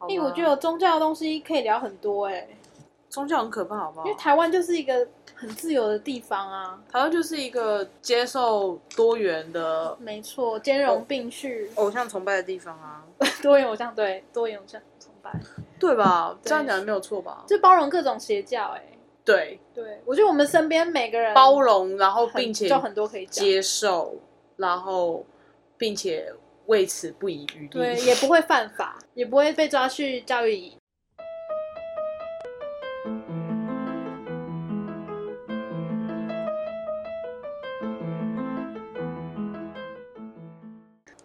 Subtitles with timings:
[0.00, 2.48] 好因为我吧觉得宗教的东西可以聊很多哎、
[3.08, 4.06] 宗教很可怕，好不好？
[4.06, 4.18] 因为？
[4.18, 6.80] 台湾就是一个很自由的地方啊。
[6.90, 13.04] 台湾就是一个接受多元的没错，兼容并蓄，偶像崇拜的地方啊，
[13.42, 15.32] 多元偶像对，多元偶像崇拜，
[15.78, 16.36] 对吧？
[16.42, 16.48] 对。
[16.48, 17.44] 这样讲的没有错吧？
[17.46, 18.82] 就包容各种邪教哎、
[19.24, 24.14] 对，对，我觉得我们身边每个人包容，然后很并且就很多可以，接受，
[24.56, 25.24] 然后
[25.76, 26.32] 并且
[26.70, 28.04] 为此不遗余力对，力。
[28.04, 30.78] 也不会犯法，也不会被抓去教育营。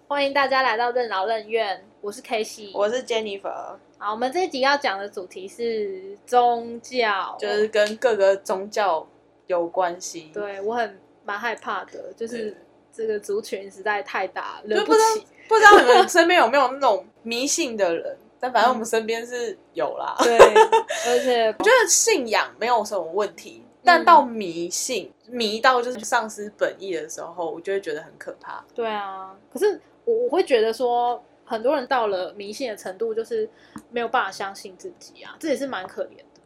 [0.08, 2.72] 欢迎大家来到任劳任怨，我是 K 西。
[2.74, 9.08] 我是 Jennifer，好，我们这一集要讲的主题是宗教，就是跟各个宗教
[9.46, 10.32] 有关系。
[10.34, 12.58] 对我很蛮害怕的，就是对
[12.92, 15.28] 这个族群实在太大，惹不起。
[15.48, 18.18] 不知道你们身边有没有那种迷信的人？
[18.40, 20.16] 但反正我们身边是有啦。
[20.20, 20.38] 对，
[21.08, 28.64] 而且我觉得信仰没有什么问题，但到迷信、迷到就是丧失本意的时候，我就会觉得很可怕。
[28.76, 33.50] 对啊，可是我我会觉得说，很多人到了迷信的程度，就是
[33.90, 36.42] 没有办法相信自己啊，这也是蛮可怜的。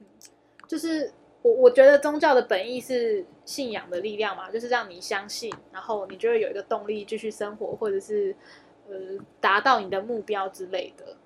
[0.00, 0.06] 嗯，
[0.66, 1.10] 就是
[1.42, 8.34] 我我觉得宗教的本意是信仰的力量嘛，就是让你相信，然后你就会有一个动力继续生活，或者是
[8.88, 8.94] 呃
[9.40, 11.16] 达到你的目标之类的。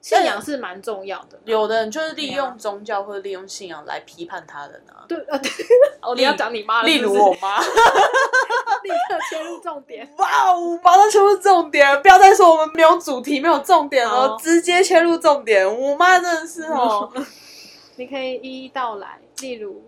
[0.00, 5.50] 信仰是蛮重要的，有的人就是利用宗教或者利用信仰来批判他人啊，对啊，对
[6.02, 7.58] 哦，你要讲你妈了，例如我妈。
[8.84, 10.06] 立刻切入重点。
[10.18, 15.66] 哇哦，马上切入重点，不要再说我们没有主题、没有重点了，直接切入重点。
[15.66, 17.10] 我妈真的是哦，
[17.96, 19.82] 你可以一一道来，例如，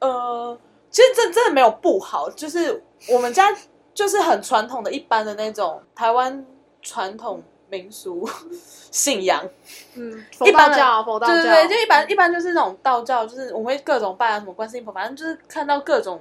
[0.00, 0.58] 呃，
[0.90, 3.50] 其实这真的没有不好，就是我们家
[3.94, 6.44] 就是很传统的一般的那种台湾
[6.82, 8.28] 传统民俗
[8.90, 9.42] 信仰，
[9.94, 16.20] 嗯，佛一般教，佛道教，对对对，就一般一般就是那种道教，就是我们会各种拜啊，什么观世音菩萨，反正就是看到各种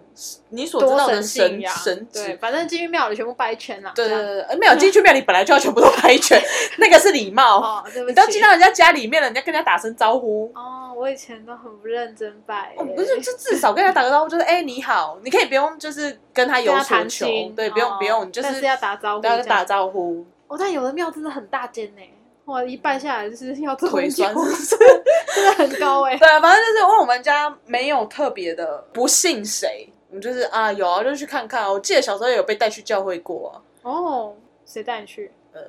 [0.49, 2.37] 你所知多道的神神信仰，神对，职。
[2.39, 3.91] 反正进去庙里全部拜一圈啦。
[3.95, 6.39] 对对这样对，对没有进去庙里本来就要全部都拍一圈，
[6.77, 7.59] 那个是礼貌。
[7.59, 19.79] 哦，对不起，你都进到人家家里面了，人家跟人家打声招呼，哦，我以前都很不认真拜耶，哦，不是，就至少跟人家打个招呼，就是哎、你好，你可以不用就是跟他有所求，心，对，不用哦不用，你就是但是要打招呼，跟他打这样。
[19.79, 22.01] 招呼，哦，但有的庙真的很大间呢，
[22.45, 24.77] 哇，一拜下来就是要这么腿酸久是不是？
[25.35, 26.17] 真的很高哎。
[26.17, 31.71] 对啊，反正就是因为我们家没有特别的不信谁，我们就是啊有啊，就去看看啊。
[31.71, 35.31] 我记得小时候有被带去教会过啊，哦，谁带你去？
[35.53, 35.61] 呃，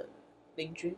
[0.55, 0.97] 邻居。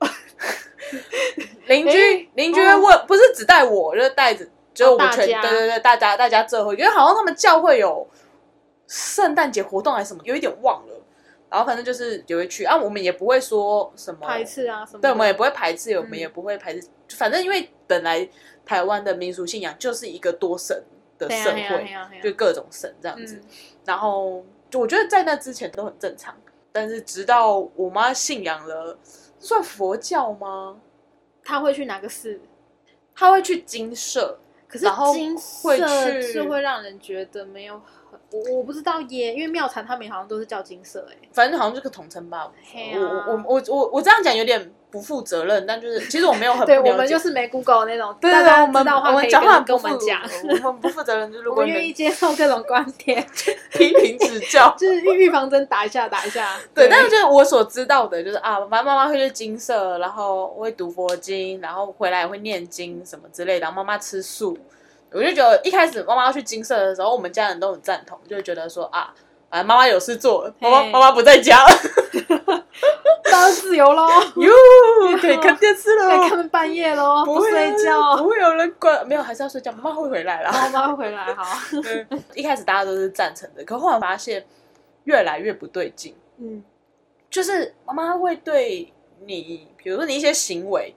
[1.68, 4.44] 邻居诶邻居会问，不是只带我，就是带着，
[4.74, 8.04] 就是我们全、大家对对对，大家大家这会，因为好像他们教会有
[8.88, 10.91] 圣诞节活动还是什么，有一点忘了。
[11.52, 15.00] 然后反正就是也会去啊，我们也不会说什么排斥啊什么？
[15.02, 16.88] 对，我们也不会排斥，我们嗯也不会排斥。
[17.10, 18.26] 反正因为本来
[18.64, 20.82] 台湾的民俗信仰就是一个多神
[21.18, 21.86] 的社会，
[22.22, 23.34] 就各种神这样子。
[23.36, 23.42] 嗯
[23.84, 26.34] 然后就我觉得在那之前都很正常，
[26.70, 28.96] 但是直到我妈信仰了，
[29.38, 30.80] 算佛教吗？
[31.44, 32.40] 她会去哪个寺？
[33.14, 34.38] 她会去金社，
[34.68, 37.82] 可是金会色去是会让人觉得没有
[38.12, 41.16] 很，我我不知道耶，因为妙禅他们好像都是叫金色哎。
[41.32, 42.52] 反正好像就是个统称吧。
[42.72, 53.26] 嘿啊我我我我我这样讲有点不负责任，但就是其实我没有很 不对，我们就是没 Google 那种，对对对，大家我们知道的话可以我们讲话很不负跟跟我们讲，我们不负责任，就是 如我果愿意接受各种观点，
[53.72, 54.74] 批评指教。
[54.78, 56.58] 就是预预防针打一下打一下。
[56.74, 63.60] 对，但是就是我所知道的，就是啊，反正妈妈会去金色，然后会读佛经，然后回来也会念经什么之类的。
[63.60, 64.56] 然后妈妈吃素，
[65.14, 69.12] 我就觉得一开始妈妈要去金色的时候，我们家人都很赞同，就会觉得说啊，
[69.50, 71.64] 反正妈妈有事做，妈妈妈妈不在家，
[73.30, 74.06] 当然自由喽，
[74.36, 74.52] 哟，
[75.20, 80.50] 可以看电视可以了，看半夜喽，不睡觉，不会有人管，没有，还是要睡觉，妈妈会回来啦。
[80.50, 81.44] 妈妈会回来哈。
[81.82, 84.44] 对一开始大家都是赞成的，可后来发现
[85.04, 86.16] 越来越不对劲。
[86.38, 86.62] 嗯，
[87.30, 88.92] 就是妈妈会对
[89.26, 90.94] 你，比如说你一些行为，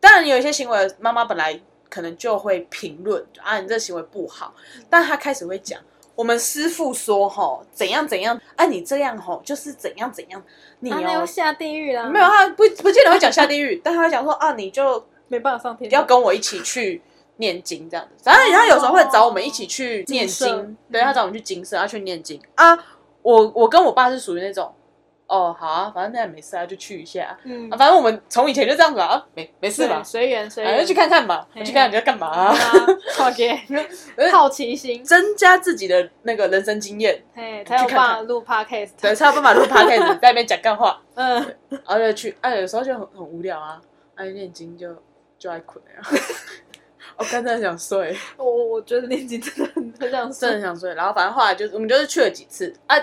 [0.00, 4.54] 当然你有一些行为，妈妈本来可能就会评论啊，你这行为不好，
[4.88, 5.80] 但他开始会讲，
[6.14, 10.42] 我们师傅说吼怎样怎样，啊你这样吼就是怎样怎样，
[10.80, 17.02] 你要哦、下地狱啦，没有他不不见得会讲下地狱，但他会讲说啊你就没办法上天堂，要跟我一起去
[17.36, 18.24] 念经这样子。
[18.24, 22.78] 反正他有时候会找我们一起去念经，对他找我们去金色，他去念经啊。
[23.20, 24.72] 我我跟我爸是属于那种，
[25.28, 27.38] 哦好啊，反正那也没事啊，就去一下。
[27.44, 32.56] 嗯啊，，反正我们从以前就这样子啊，没没事对吧，随缘随啊，缘，就去看看吧，嘿去看看你在干嘛啊， 啊，
[34.32, 41.34] 好奇心，增加自己的那个人生经验，嘿，才有办法录 podcast，对，才有办法录 podcast 在那边讲干话，嗯，
[41.68, 43.80] 然后就去，啊，有时候就很很无聊啊，
[44.16, 44.88] 哎念经就
[45.38, 46.02] 就爱困呀。
[47.16, 50.60] 我刚才想睡，我我觉得念经真的很很想真的睡。
[50.60, 50.94] 想睡。
[50.94, 52.96] 然后反正后来就是我们就是去了几次啊，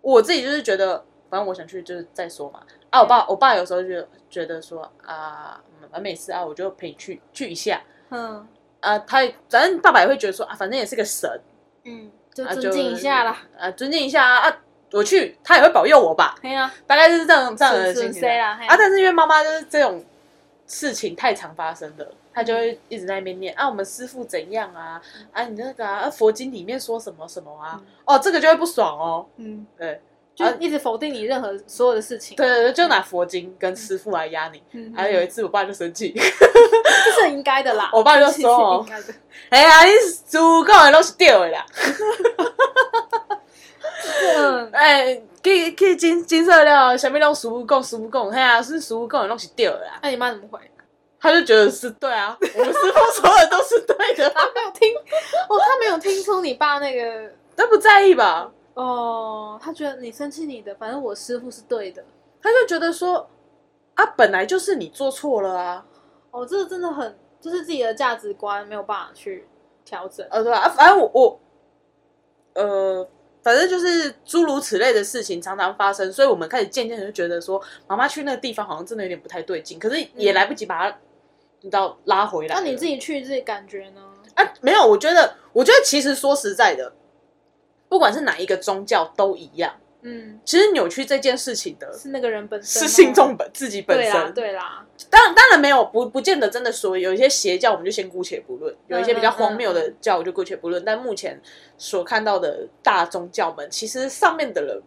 [0.00, 2.60] 我自己就是觉得，反正我想去就是再说嘛。
[2.90, 5.58] 啊，我爸我爸有时候就觉得说啊，
[5.90, 8.46] 嗯没事啊，我就陪你去去一下嗯
[8.80, 8.98] 啊。
[8.98, 11.40] 他反正爸爸也会觉得说啊，反正也是个神，
[11.84, 13.38] 嗯，就啊尊敬一下啦。
[13.58, 18.28] 啊，尊敬一下啊啊，我去他也会保佑我吧，对呀，大概就是这样这样的是心情？
[18.28, 18.58] 啊。
[18.68, 20.04] 但是因为妈妈就是这种
[20.66, 25.00] 事情太常发生的，她就会一直在那边念啊，我们师傅怎样啊
[25.32, 29.98] 啊，你那个啊，佛经里面说什么什么啊，哦，这个就会不爽哦，嗯，对。
[30.34, 32.36] 就一直否定你任何所有的事情。
[32.36, 34.62] 对对对，就拿佛经跟师傅来压你。
[34.72, 37.90] 嗯，还有有一次，我爸就生气， 这是很应该的啦。
[37.92, 38.84] 我爸就说。
[39.50, 39.92] 哎呀，你
[40.28, 41.66] 主讲的都是对的啦。
[44.36, 49.98] 嗯，哎，去去金金色料，下面拢师傅讲，师傅讲，嘿啊，是师傅讲的拢是对的啦。
[50.02, 50.58] 那你妈怎么回？
[51.20, 54.92] 他就觉得是对啊，我们师傅说的都是对的，他没有听，
[55.48, 58.50] 哦，他没有听出你爸那个，他不在意吧？
[58.74, 62.02] 哦，他觉得你生气你的，反正我师傅是对的。
[62.40, 63.28] 他就觉得说
[63.94, 65.86] 啊，本来就是你做错了啊，
[66.30, 69.46] 哦，这个真的很，就是自己的价值观没有办法去
[69.84, 70.26] 调整。
[70.30, 71.40] 呃，对啊，反正我我，
[72.54, 73.08] 呃，
[73.42, 80.98] 反正就是诸如此类的事情常常发生，所以我们开始渐渐的就觉得说，妈妈去那个地方好像真的有点不太对劲，可是也来不及把她，
[81.60, 82.54] 你知道拉回来。
[82.54, 84.00] 那你自己去自己感觉呢？
[84.34, 86.90] 啊，没有，我觉得，我觉得其实说实在的，
[87.92, 94.32] 不管是哪一个宗教都一样，嗯，其实扭曲这件事情的是那个人本身是吗信众本自己本对啦，身。
[94.32, 100.82] 对啦，当然，当然没有不不见得真的说有一些邪教，我们就先姑且不论；有一些比较荒谬的教，我就姑且不论。
[100.82, 101.38] 但目前
[101.76, 104.80] 所看到的大宗教们，其实上面的人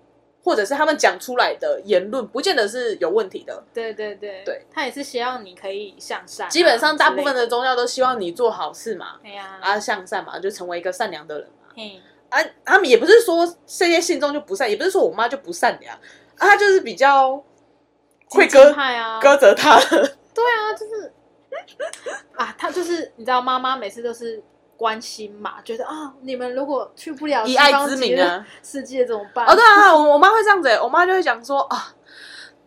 [0.44, 3.64] 或者是他们讲出来的言论，不见得是有问题的。
[3.72, 11.70] 对对对对，他也是希望你可以向善啊、基本上，大部分的宗教都希望你做好事嘛，对呀，啊，向善嘛，就成为一个善良的人嘛。
[11.76, 12.00] 嘿，
[12.36, 16.00] 啊，他们也不是说这些信众就不善，也不是说我妈就不善良，啊，
[16.38, 17.42] 她就是比较
[18.30, 19.80] 会激割啊，割责他。
[19.80, 21.14] 对啊，就是
[22.36, 24.44] 啊，他就是你知道，妈妈每次都是
[24.76, 29.46] 关心嘛，觉得啊，你们如果去不了以爱之名啊世界怎么办？
[29.48, 31.95] 哦，对啊，我我妈会这样子、欸，我妈就会讲说啊，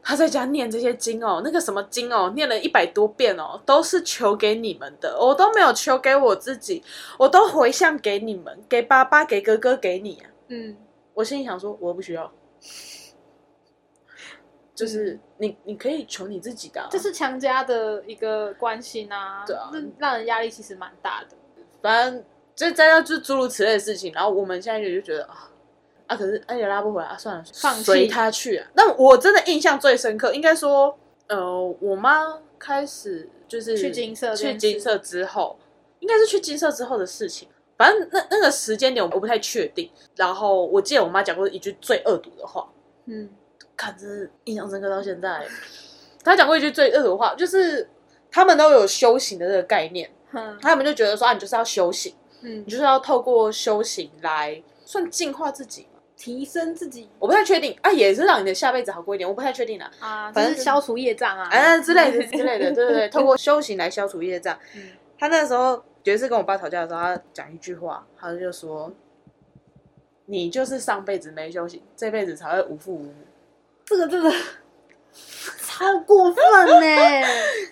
[0.02, 6.82] 她在家念这些经哦，那个什么经哦，念了一百多遍哦，都是求给你们的，我都没有求给我自己，
[7.18, 10.30] 我都回向给你们，给爸爸，给哥哥，给你、啊。
[10.48, 10.76] 嗯，
[11.14, 12.32] 我心里想说，我不需要，
[14.74, 19.68] 就是你你可以求你自己的啊、这是强加的一个关心啊，对啊。
[19.72, 21.36] 这让人压力其实蛮大的。
[21.82, 22.24] 反正
[22.54, 25.50] 就再到就是诸如此类的事情，然后我们现在就觉得啊
[26.08, 28.66] 啊，可是哎也拉不回来啊，算了，放弃随他去啊。
[28.75, 35.56] 但我真的印象最深刻，应该说，呃，我妈开始就是去金色去金色之后，
[36.00, 37.46] 应该是去金色之后的事情。
[37.76, 39.88] 反正那那个时间点我不太确定。
[40.16, 42.69] 然后我记得我妈讲过一句最恶毒的话，
[43.06, 43.31] 嗯，
[43.76, 45.46] 看，真是印象深刻到现在。
[46.25, 47.88] 她讲过一句最恶毒的话，就是
[48.31, 52.14] 他们都有修行的这个概念，哼，他们就觉得说啊，你就是要修行。
[52.40, 55.88] 嗯你，就是要透过修行来算净化自己嘛？
[56.19, 57.09] 提升自己。
[57.19, 57.79] 我不太确定。
[57.81, 64.59] 啊，也是让你的下辈子好过一点，我不太确定了，啊，反正消除业障啊，啊、之类的 之类的，对对对， 透过修行来消除业障。
[64.75, 64.91] 嗯。
[65.19, 68.93] 他那时候有一次跟我爸吵架的时候，他讲一句话，他就说
[70.27, 73.15] ：“你就是上辈子没修行，这辈子才会无父无母。
[73.84, 74.31] 这个真的
[75.67, 77.27] 超过分呢、”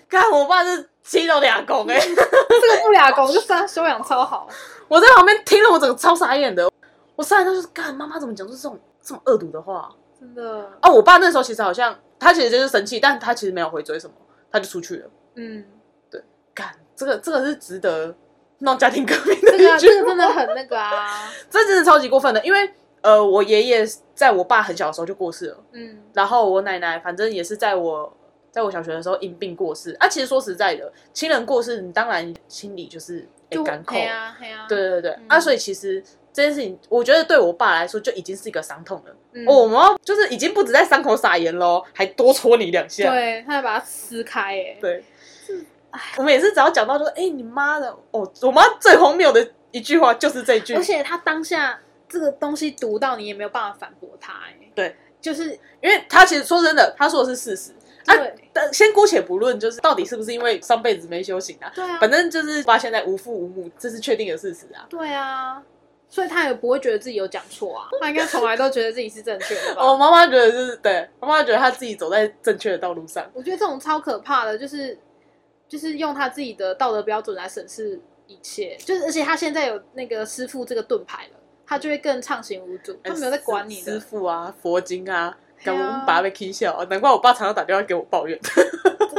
[0.09, 4.47] 看我爸是气到俩公哎，这个不俩公就算他修养超好，
[4.89, 6.69] 我在旁边听了，我整个超傻眼的。
[7.17, 9.89] 我傻眼到就是，干妈妈怎么讲出这种这么恶毒的话？
[10.17, 14.13] 真的，啊，我爸那时候其实好像他其实就是生气，但他其实没有回追什么，
[14.51, 15.09] 他就出去了。
[15.35, 15.65] 嗯，
[16.09, 18.15] 对干，这个这个是值得
[18.59, 28.11] 闹家庭革命的这个一句这个真的很那个啊， 这真的超级过分的，因为呃，我爷爷在我爸很小的时候就过世了，嗯然后我奶奶反正也是在我
[28.51, 29.95] 在我小学的时候因病过世。
[29.99, 33.19] 啊，其实说实在的，亲人过世，你当然心里就是
[33.49, 36.03] 哎就干扣嘿，啊嘿啊，对对对，嗯啊，所以其实
[36.37, 39.15] 这件事情，我觉得对我爸来说就已经是一个伤痛了。
[39.33, 43.09] 嗯哦，我们就是已经不止在伤口撒盐喽，还多戳你两下。
[43.09, 45.03] 对，他还把它撕开，哎，对，
[46.15, 55.49] 我们也是只要讲到说，哎、你妈的，哦，我妈最荒谬的一句话就是这句，而且他当下这个东西读到你也没有办法反驳他，哎，对，就是
[55.81, 57.71] 因为他其实说真的，他说的是事实。
[58.05, 64.85] 啊对但先姑且不论，就是到底是不是因为上辈子没修行啊，对啊，反正就是爸现在无父无母，这是确定的事实啊。
[64.87, 65.61] 对啊，
[66.09, 69.85] 所以他也不会觉得自己有讲错啊，他应该从来都觉得自己是正确的吧？
[69.85, 73.29] 我妈妈觉得就是对，妈妈觉得他自己走在正确的道路上。
[73.33, 74.97] 我觉得这种超可怕的，就是
[75.67, 83.99] 就是用他自己的道德标准来审视一切，就是而且他现在有那个师傅这个盾牌了，他就会更畅行无阻，他没有在管你师。
[83.99, 88.39] 傅啊，佛经啊，搞我们爸被踢笑，难怪我爸常常打电话给我抱怨。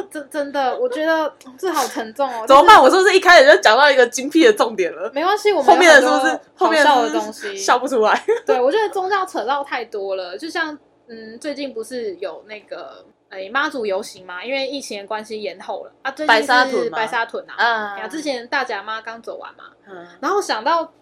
[0.11, 2.45] 真真真的，我觉得这好沉重哦。
[2.49, 2.81] 怎么办？
[2.83, 5.11] 我是不是一开始就讲到一个精辟的重点了？
[5.15, 7.57] 没关系，我们后面的是不是后面好笑的东西？
[7.57, 8.25] 笑不出来？
[8.47, 10.77] 对，我觉得宗教扯到太多了，就像
[11.09, 14.45] 嗯，最近不是有那个哎妈祖游行嘛？
[14.45, 16.11] 因为疫情的关系延后了啊。
[16.11, 20.93] 最近白沙是屯白沙屯啊，啊呀，之前大甲妈刚走完嘛，嗯，然后想到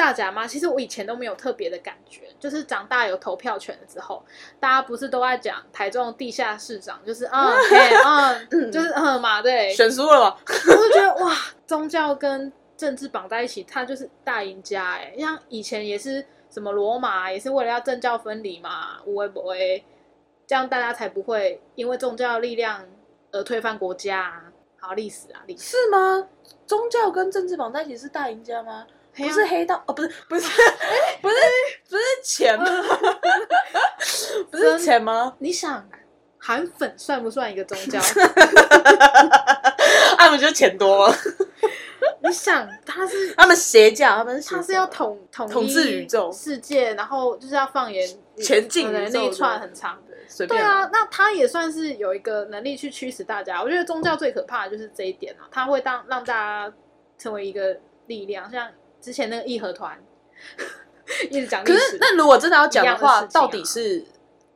[0.00, 4.24] 大甲妈，其实我以前都没有特别的感觉，就是长大有投票权了之后，
[4.58, 10.38] 大家不是都在讲台中地下市长，就是嗯， 嘿嗯，就是嗯嘛，对，选输了嘛？
[10.46, 15.14] 我就觉得哇，宗教跟政治绑在一起，他就是大赢家哎。
[15.18, 19.84] 像以前也是什么罗马，也是为了要政教分离嘛，无为不为，
[20.46, 22.82] 这样大家才不会因为宗教力量
[23.32, 24.44] 而推翻国家、啊。
[24.78, 26.26] 好，历史啊，历史是吗？
[26.66, 28.86] 宗教跟政治绑在一起是大赢家吗？
[29.28, 30.46] 不是黑道哦，不是不是
[31.20, 31.36] 不是
[31.88, 32.64] 不是钱吗？
[34.50, 35.34] 不是钱吗？
[35.38, 35.86] 你想
[36.38, 38.00] 韩粉算不算一个宗教？
[40.18, 41.14] 他们就钱多吗？
[42.22, 49.98] 你想他是他们邪教，他们是他是要统统统治宇宙世界，然后就是要放眼前进的那一串很长。
[50.46, 53.60] 对啊，那他也算是有一个能力去驱使大家。
[53.62, 56.72] 我觉得宗教最可怕的就是这一点啊，他会当让大家
[57.18, 58.68] 成为一个力量，像
[59.00, 59.98] 之前那个义和团，
[61.30, 61.90] 一直讲历可史。
[61.92, 64.04] 是，那如果真的要讲的话，一样的事情啊到底是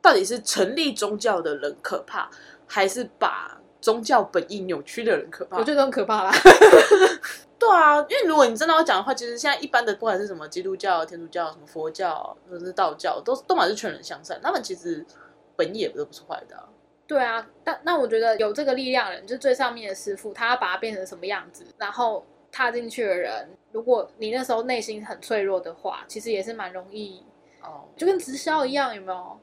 [0.01, 2.29] 到底是成立宗教的人可怕，
[2.67, 5.57] 还是把宗教本意扭曲的人可怕？
[5.57, 6.31] 我觉得很可怕啦。
[7.57, 15.03] 对啊，因为如果你真的要讲的话，其实现在一般的不管是什么基督教、天主教、什么佛教或者是道教，都都满是劝人向善，他们其实
[15.55, 16.63] 本意也都不是坏的、啊。
[17.07, 22.25] 对啊，但那我觉得有这个力量的人，就最上面的师傅，他要把它变成什么样子，然后
[22.55, 27.21] 踏进去的人，如果你那时候内心很脆弱的话，其实也是蛮容易，
[27.61, 29.37] 哦，就跟直销一样，有没有？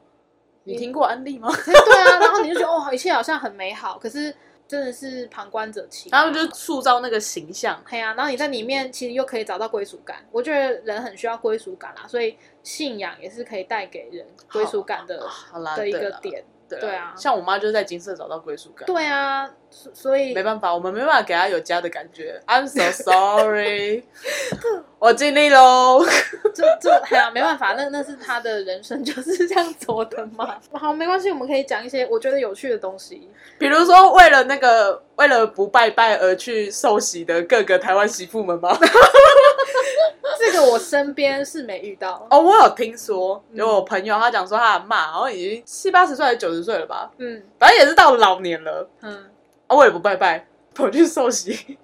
[0.63, 1.47] 你听过安利吗？
[1.63, 4.33] 对啊，然后你就觉得哦，一切好像很美好，可是
[4.67, 6.11] 真的是旁观者清。
[6.11, 7.79] 他们就塑造那个形象。
[7.87, 10.25] 对啊，然后你在里面其实又可以找到归属感。
[10.31, 16.43] 我觉得人很需要归属感啦，所以信仰也是可以带给人归属感的好啦，的一，个点。
[16.79, 18.85] 对对啊像我妈就是在金色找到归属感。
[18.85, 22.39] 对啊，所所以没办法，我们没办法给她有家的感觉。
[22.47, 24.03] I'm so sorry，
[25.03, 26.01] 我尽力喽。
[26.55, 30.55] 这这哎呀，没办法，那那是他的人生就是这样走的嘛。
[30.71, 33.29] 好，没关系，我们可以讲一些我觉得有趣的东西。
[33.57, 38.73] 比如说，为了那个为了不拜拜而去受洗的各个台湾媳妇们吗？
[40.39, 42.25] 这个我身边是没遇到。
[42.29, 48.87] 哦，我有听说，有我朋友他讲说他的妈好像已经七八十岁还是九十岁了吧，嗯反正也是到老年了。
[49.01, 49.29] 嗯，
[49.67, 51.77] 啊，我也不拜拜，跑去受洗。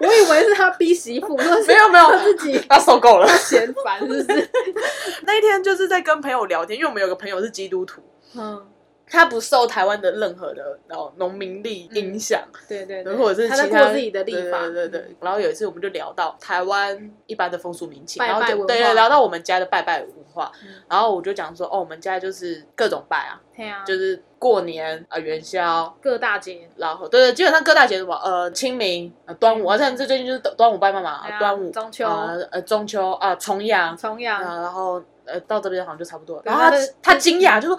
[0.00, 3.28] 我以为是他逼媳妇， 没有没有他自己他受够了。
[3.38, 4.50] 嫌烦，是不是？
[5.22, 8.02] 那一天就是在跟朋友聊天，因为我们有个朋友是基督徒，
[8.34, 8.66] 嗯，
[9.08, 15.16] 他不受台湾的任何的然后农民力影响，对对对，或者是他在其他过自己的立法，对对对对。
[15.20, 25.96] 然后有一次我们就聊到台湾一般的风俗民情，拜拜然后就文化对对聊到我们家的拜拜文化，嗯然后我就讲说哦，我们家就是各种拜啊，对啊，就是过年啊、呃元宵。
[26.02, 36.42] 各大节，然后，对对，基本上各大节什么，呃，清明、呃，端午，啊，像这最近就是端午拜妈妈，对啊端午、中秋呃，呃，中秋啊，重阳，重阳，啊，然后呃，到这边好像就差不多了。
[36.44, 37.78] 然后他他惊讶，就说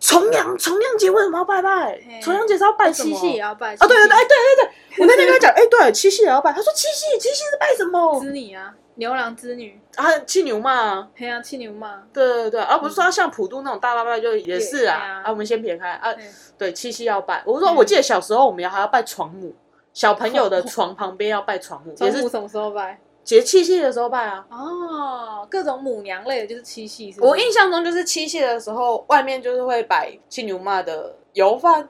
[0.00, 2.00] 重阳重阳节为什么要拜拜？
[2.22, 3.14] 重阳节是要拜什么？
[3.14, 4.70] 七夕也要拜啊，对对对，哎对对对，
[5.04, 6.52] 我那天跟他讲，哎，对，七夕也要拜。
[6.52, 8.20] 他说七夕七夕是拜什么？
[8.20, 11.08] 织女啊，牛郎织女，啊，七牛嘛。
[11.16, 14.96] 黑啊，七牛嘛，对对对，而不是说像普渡那种大拜拜，就也是啊。
[14.96, 16.24] 啊啊，我们先撇开啊，对
[16.58, 17.42] 对，七夕要拜。
[17.44, 19.54] 我说，嗯我记得小时候我们还要拜床母，
[19.92, 22.98] 小朋友的 床旁边要拜床母，也是什么时候拜？
[23.26, 24.46] 节七夕的时候拜啊。
[24.48, 31.82] 哦，各种母娘类的就是七夕，是不是我印象中就是七夕的时候，外面就是会摆七牛妈的油饭、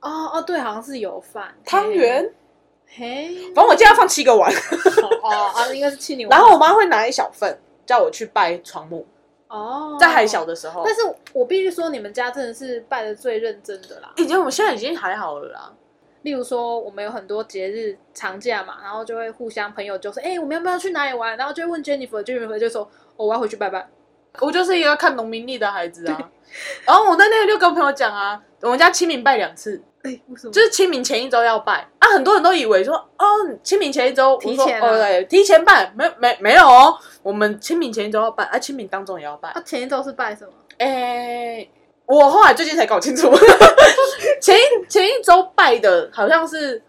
[0.00, 2.30] 哦哦，对，好像是油饭、汤圆，
[2.88, 4.52] 嘿，反正我记得要放七个碗。
[5.22, 6.28] 哦啊，应该是七牛。
[6.30, 7.56] 然后我妈会拿一小份，
[7.86, 9.06] 叫我去拜床母，
[9.48, 10.82] 哦，在还小的时候。
[10.84, 14.12] 但是我必须说，你们家真的是拜的最认真的啦。
[14.16, 15.72] 已经我们现在已经还好了啦。
[16.22, 21.36] 例如说，我们有很多节日长假嘛，然后就会互相朋友就说，哎、我们要不要去哪里玩？
[21.36, 22.82] 然后就会问 Jennifer，Jennifer 就说，
[23.16, 23.88] 哦，我要回去拜拜。
[24.38, 26.30] 我就是一个看农民历的孩子啊。
[26.86, 30.52] 然后我在那天就跟朋友讲啊，我们家清明拜两次，哎、为什么？
[30.52, 32.08] 就是清明前一周要拜啊。
[32.10, 33.26] 很多人都以为说，哦，
[33.62, 39.48] 清明前一周提前哦，对，提前拜，没没没有哦，我们清明前一周要拜，啊，清明当中也要拜。
[39.50, 40.52] 啊，前一周是拜什么？
[40.78, 41.66] 哎、
[42.10, 43.30] 我后来最近才搞清楚，
[44.42, 46.82] 前一前一周拜的好像是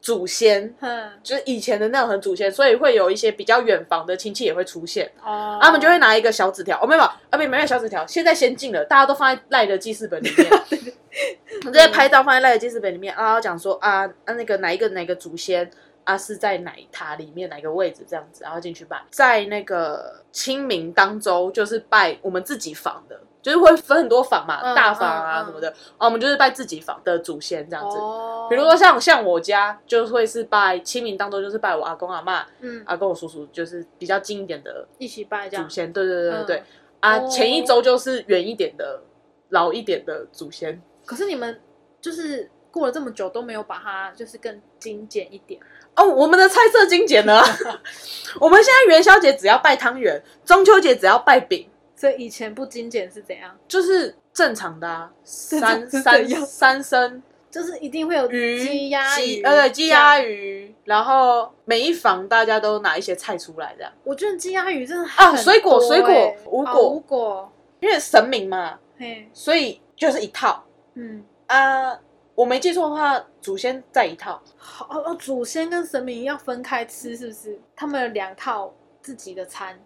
[0.00, 10.50] 祖先，哼，就是以前的那种很祖先，所以会有一些比较远房的亲戚也会出现，哦，他们就会拿一个小纸条，哦没有啊没没有小纸条，现在先进了，大家都放在赖的记事本里面，
[11.62, 15.70] 直接拍照放在赖的记事本里面，然后讲说啊啊那个哪一个哪一个祖先。
[16.06, 19.04] 啊，是在哪一塔里面哪个位置这样子，然后进去拜。
[19.10, 25.68] 在那个清明当周，就是拜我们自己房的，就是会分很多房嘛，嗯大房啊什么的。
[25.98, 27.98] 啊，我们就是拜自己房的祖先这样子。
[27.98, 35.92] 哦，比如说像像我家就会是拜清明当周，就是拜我阿公阿妈，嗯，阿公我叔叔，就是比较近一点的一起拜这样祖，先。
[35.92, 36.56] 对对对对对。
[36.56, 36.64] 嗯
[37.00, 39.02] 啊，哦前一周就是远一点的、
[39.50, 40.80] 老一点的祖先。
[41.04, 41.60] 可是你们
[42.00, 45.60] 就是过了这么久都没有把它就是更精简一点，
[45.96, 47.42] 哦，我们的菜色精简呢？
[48.40, 53.56] 我们现在元宵节只要拜汤圆，中秋节只要拜饼，所以以前不精简是怎样？
[53.66, 57.22] 就是正常的啊，三三三生。
[57.48, 60.74] 就是一定会有鱼、鸡鸭鱼，鸡呃对鸡鸭鱼。
[60.84, 66.38] 然后每一房大家都拿一些菜出来这样，我觉得鸡鸭鱼真的啊很水果水果多欸。
[66.44, 66.72] 无果。
[66.72, 70.62] 哦无果，因为神明嘛，嘿，所以就是一套。
[70.94, 71.98] 嗯，啊。
[72.34, 77.56] 我没记错的话，祖先在一套，好哦哦，祖先跟神明要分开吃，是不是？
[77.76, 79.78] 他们有两套自己的餐，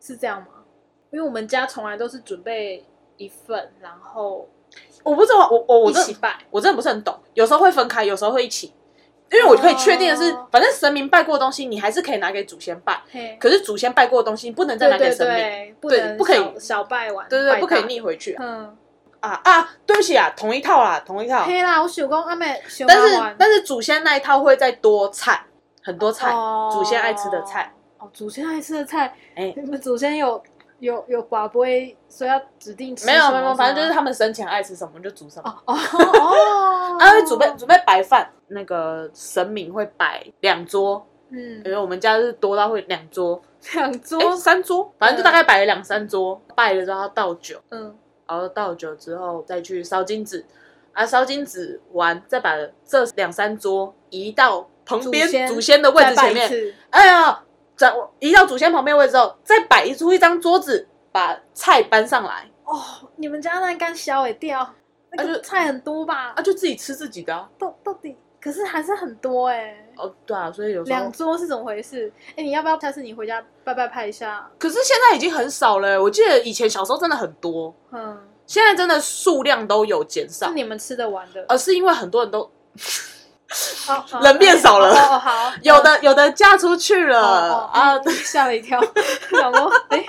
[0.00, 0.48] 是这样吗？
[1.12, 2.84] 因为我们家从来都是准备
[3.16, 4.48] 一份，然后
[5.04, 6.40] 我不知道，我我我真一起拜。
[6.50, 8.74] 我真的不是很懂，有时候会分开，有时候会一起。
[9.30, 13.00] 因为我可以确定的是，哦反正神明拜过的东西，你还是可以拿给祖先拜。
[13.12, 15.36] 嘿，可是祖先拜过的东西，不能再拿给神明。
[15.82, 17.84] 对，不可以小小拜完，对对对，不可以。
[17.84, 18.76] 逆回去啊嗯，
[19.20, 19.68] 啊啊！
[19.86, 21.44] 对不起啊，同一套啦，同一套。
[21.44, 25.44] 嘿啦，我想讲阿妹想但是但是祖先那一套会再多菜，
[25.82, 26.70] 很多菜，哦。
[26.72, 27.72] 祖先爱吃的菜。
[27.98, 29.52] 哦，祖先爱吃的菜，哎。
[29.56, 30.40] 你们祖先有
[30.78, 35.62] 有有寡不会说要指定吃没有没有，反正就是他们生前爱吃什么就煮什么。
[35.66, 41.60] 哦哦哦， 啊，会准备准备白饭，那个神明会摆两桌，嗯。
[41.64, 43.42] 因为我们家是多到会两桌，
[43.74, 44.20] 两桌？
[44.22, 46.40] 哎，三桌，反正就大概摆了两三桌。
[46.54, 47.96] 拜了之后要倒酒，嗯
[48.28, 50.44] 然后倒酒之后再去烧金纸，
[50.92, 56.74] 啊，烧金纸完再把这两三桌移到旁边祖先的位置前面。
[56.90, 57.42] 哎呀，
[57.74, 62.78] 在移到祖先旁边位置之后，再摆出一张桌子，把菜搬上来，哦，
[63.16, 64.74] 你们家那干小尾掉，
[65.12, 66.42] 那啊就个菜很多吧啊，？
[66.42, 67.48] 就自己吃自己的啊。
[67.58, 69.84] 到到底可是还是很多哎。
[69.98, 72.10] 哦，对啊，所以有时候两，桌是怎么回事？
[72.36, 74.48] 哎，你要不要下次你回家拜拜拍一下？
[74.58, 76.00] 可是现在已经很少了。
[76.02, 81.44] 我记得以前小时候真的很多，嗯，现在真的数量都有减少是，你们吃得完的。
[81.48, 82.50] 而是因为很多人都
[84.22, 88.78] 人变少了哦哦好， 有的有的嫁出去了哦哦啊，吓了一跳，
[89.32, 90.04] 想说哎，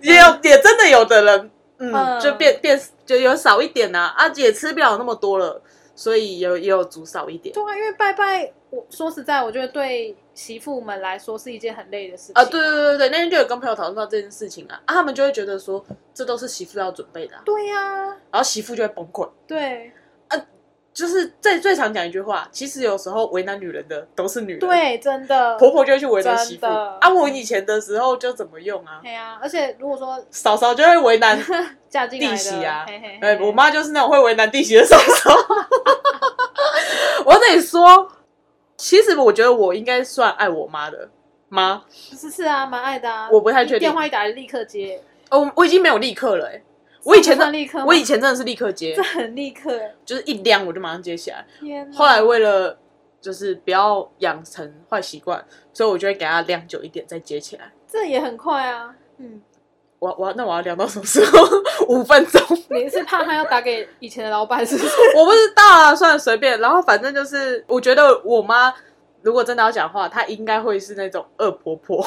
[0.00, 5.60] 也有也真的有的人，嗯，嗯就变变就有少一点呐、啊，也吃不了那么多了，
[5.96, 12.44] 所以有也有煮少一点对啊，因为拜拜，我说实在，我觉得对媳妇们来说是一件很累的事情啊。
[12.44, 19.28] 对对对对，那天就有跟朋友讨论到这件事情啊，啊，他们就会觉得说这都是媳妇要准备的啊、对呀，然后媳妇就会崩溃。
[19.46, 19.92] 对
[20.92, 26.98] 就是最最常讲一句话，其实有时候为难女人的都是女人，，对，真的，婆婆就会去为难媳妇啊。
[27.10, 31.38] 我以前的时候就怎么用啊，对呀，而且如果说嫂嫂就会为难
[31.90, 35.34] 嫁进弟媳啊嘿嘿嘿哎，我妈就是那种会为难弟媳的嫂嫂。
[37.26, 38.10] 我得说，
[38.76, 41.08] 其实我觉得我应该算爱我妈的
[41.48, 41.82] 妈。
[41.88, 43.28] 是是啊，蛮爱的啊。
[43.30, 46.62] 我不太确定电话一打就立刻接，哦，我已经没有立刻了、欸，
[47.04, 49.80] 我以前的这样不算立刻吗我以前真的是立刻接这，很立刻。
[50.04, 51.44] 就是一亮我就马上接起来。
[51.92, 52.78] 后来为了
[53.20, 57.72] 就是不要养成坏习惯，所以我就会给它晾久一点再接起来。
[57.86, 58.94] 这也很快啊。
[59.18, 59.40] 嗯，
[60.06, 61.44] 我我那我要聊到什么时候？
[61.88, 62.40] 五分钟。
[62.70, 64.94] 你是怕他要打给以前的老板，是不是？
[65.16, 66.60] 我不知道啊，算了，随便。
[66.60, 68.72] 然后反正就是，我觉得我妈
[69.22, 72.04] 如果真的要讲话，她应该会是那种恶婆婆，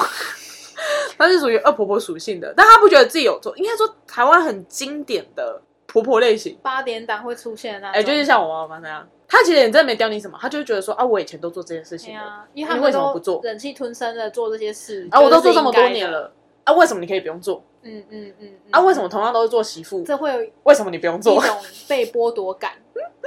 [1.18, 3.52] 她是属于恶婆婆属性的，但她不觉得自己有错。
[3.56, 8.00] 应该说，台湾很经典的婆婆类型，八点档会出现的那种。
[8.00, 16.10] 哎、就是像我妈妈那样，她其实也真的没刁你什么，她就觉得说啊，我以前都做这件事情啊，因为为什么不做忍气吞声的做这些事，啊，我都做这么多年。
[16.10, 16.32] 了，
[16.64, 17.62] 啊，为什么你可以不用做？
[17.82, 18.48] 嗯嗯嗯。
[18.48, 21.42] 嗯啊，为什么同样都是做媳妇，这会有为什么你不用做？
[21.42, 21.56] 一种
[21.88, 22.72] 被剥夺感？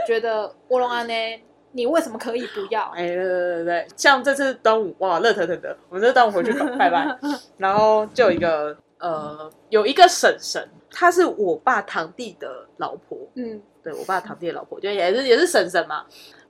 [0.05, 1.13] 觉得乌龙安呢，
[1.71, 2.83] 你为什么可以不要？
[2.95, 7.17] 哎，对对对对，像这次端午哇，热腾腾的，我们这次端午回去拜拜，
[7.57, 16.05] 然后就有一个呃，有一个婶婶，她是我爸堂弟的老婆，嗯对我爸堂弟的老婆，就也是也是婶婶嘛，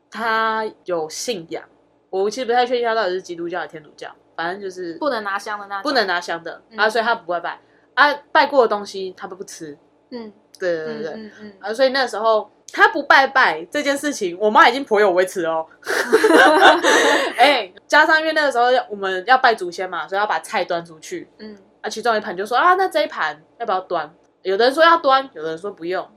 [0.09, 1.63] 她有信仰，
[2.09, 7.59] 我其实不太确定她到底是基督教还是天主教，反正就是不能拿香的那不能拿香的、嗯啊，所以她不会拜
[7.93, 9.77] 啊，拜过的东西他都不吃，
[10.09, 15.65] 嗯对对对对，嗯嗯啊，所以那时候他不拜拜这件事情，我妈已经颇有微词哦。
[17.37, 21.27] 哎、加上因为那个时候要我们要拜祖先嘛，所以要把菜端出去。
[21.39, 24.13] 嗯啊，其中一盘就说啊，那这一盘要不要端？
[24.41, 26.07] 有的人说要端，有的人说不用。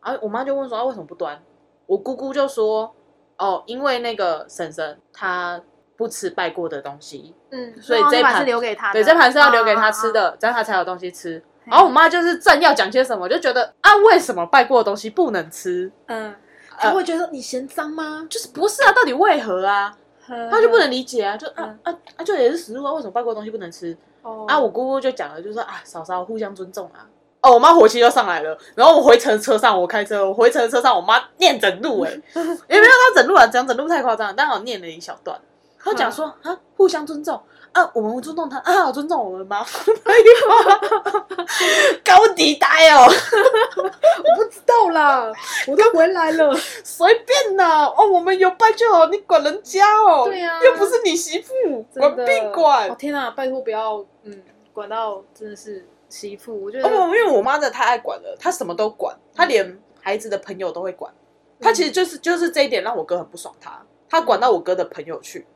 [0.00, 1.42] 啊，我妈就问说啊，为什么不端？
[1.86, 2.94] 我姑姑就说
[3.36, 5.60] 哦，因为那个婶婶她
[5.98, 10.12] 不吃拜过的东西，嗯，所以这一盘是留给他的，对，这盘是要留给他吃啊。
[10.12, 11.36] 的，这样他才有东西吃。
[11.38, 15.90] 啊然后我妈就是正要讲些什么，就觉得啊，为什么拜过的东西不能吃？
[16.06, 16.34] 嗯，
[16.78, 18.26] 他会觉得你嫌脏吗？
[18.30, 18.92] 就是不是啊？
[18.92, 19.94] 到底为何啊？
[20.26, 23.94] 他他就不能理解啊，就啊嗯啊啊，就也是食物啊，为什么拜过的东西不能吃？
[24.22, 27.04] 哦啊，我姑姑就讲了，就说啊，嫂嫂互相尊重啊。
[27.42, 35.38] 哦，我妈火气就上来了，然后我回程车上，我开车，我回程车上，我妈念整路、欸， 哎，也没有到整路啊，讲整路太夸张了，但我念了一小段，
[35.88, 37.40] 她讲说啊，互相尊重
[37.72, 39.64] 啊，我们尊重他啊，尊重我们吗？
[42.04, 45.30] 高迪呆哦， 我不知道啦，
[45.66, 46.54] 我都回来了。
[46.84, 51.52] 随便啦，哦，我们有拜就好，你管人家哦，对啊又不是你媳妇，
[51.94, 52.96] 管真的屁管哦！
[52.98, 61.12] 天哪，拜托不要，嗯，管到真的是媳妇，我觉得哦因为我妈真的太爱管了，她什么都管，她连孩子的朋友都会管。
[61.60, 65.46] 她其实就是就是这一点让我哥很不爽她，她管到我哥的朋友去，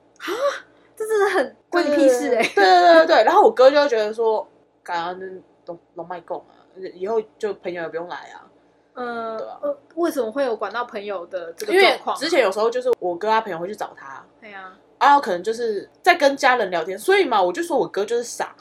[0.96, 2.42] 这真的很关你屁事哎。
[2.54, 4.46] 对对对对对，然后我哥就会觉得说，
[4.82, 5.26] 刚刚那
[5.64, 6.54] 都都卖够啊，
[6.94, 8.46] 以后就朋友也不用来啊，
[8.94, 12.18] 嗯对啊呃，为什么会有管到朋友的这个状况啊？
[12.18, 18.54] 之前有时候就是我哥他朋友会去找他，对呀，然后可能就是在跟家人聊天，所以嘛，我就说我哥就是傻。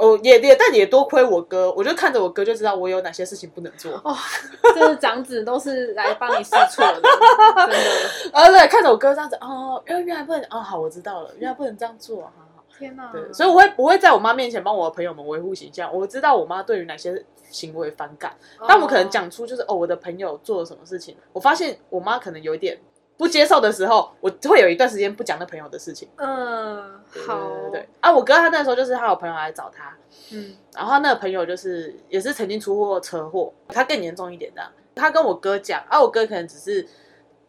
[0.00, 3.92] 哦，也也，但也多亏我哥，我就看着我哥就知道我有哪些事情不能做。
[4.02, 4.16] 哦，
[4.74, 8.30] 这是长子都是来帮你试错的， 真的。
[8.32, 12.64] 啊，对，看着我哥这样子，哦，原来原来不能，哦，好，我知道了，原来不能这样做，好好。
[12.78, 13.10] 天哪！
[13.12, 15.94] 对，所以我会不会在我妈面前帮我的朋友们维护形象？
[15.94, 18.34] 我知道我妈对于哪些行为反感，
[18.66, 22.80] 但我可能讲出就是哦，我的朋友做了什么事情，我发现我妈可能有一点
[23.20, 26.08] 不接受的时候，我会有一段时间不讲那朋友的事情。
[26.16, 29.94] 嗯，好，对啊，我哥他那时候就是他有朋友来找他，
[30.32, 34.66] 嗯然后他那个朋友就是也是曾经出过车祸，他更严重一点的。
[34.94, 36.88] 他跟我哥讲，啊，我哥可能只是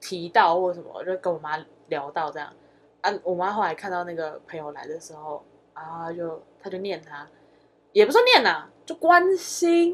[0.02, 1.58] 提到或什么，就跟我妈
[1.88, 2.52] 聊到这样。
[3.00, 7.26] 啊，我妈后来看到那个朋友来的时候，啊，他就他就念他，
[7.94, 9.94] 也不是念呐、就关心。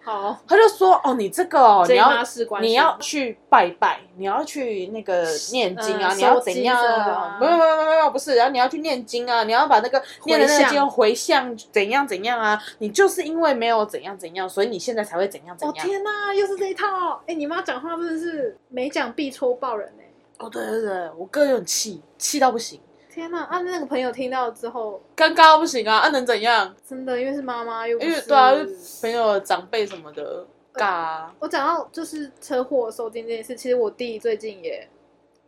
[0.00, 12.58] 好，他就说：“哦，你这个哦，你一要妈是关系你要去拜拜，你要去那个念经啊，嗯你要怎样没有没有没有没有，不是，然后你要去念经啊，你要把那个念的那个回向经回向怎样怎样啊？
[12.78, 15.86] 你就是因为没有怎样怎样，所以你现在才会怎样怎哦样。
[15.86, 16.86] 天哪，又是这一套！
[17.26, 20.04] 哎，你妈讲话真的是没讲必戳爆人哎！
[20.38, 22.80] 哦，对对对，我哥有点气，气到不行，
[23.18, 26.72] 天哪，啊，那个朋友听到之后，尴尬到不行啊，啊能怎样？
[26.88, 28.54] 真的因为是妈妈，又不是因为对啊，
[29.02, 31.34] 朋友长辈什么的尬啊。
[31.40, 34.88] 我讲到就是车祸受惊这件事，其实我弟最近也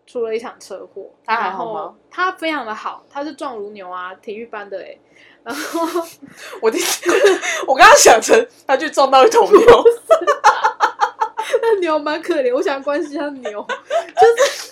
[0.05, 4.99] 出了一场车祸，他还好吗他非常的好，他是壮如牛啊，体育班的哎、
[5.45, 5.81] 然后
[6.61, 6.81] 我弟，
[7.69, 9.85] 我刚刚想成他去撞到一头牛，
[11.63, 13.65] 那牛蛮可怜，我想关心他牛，
[14.17, 14.70] 就是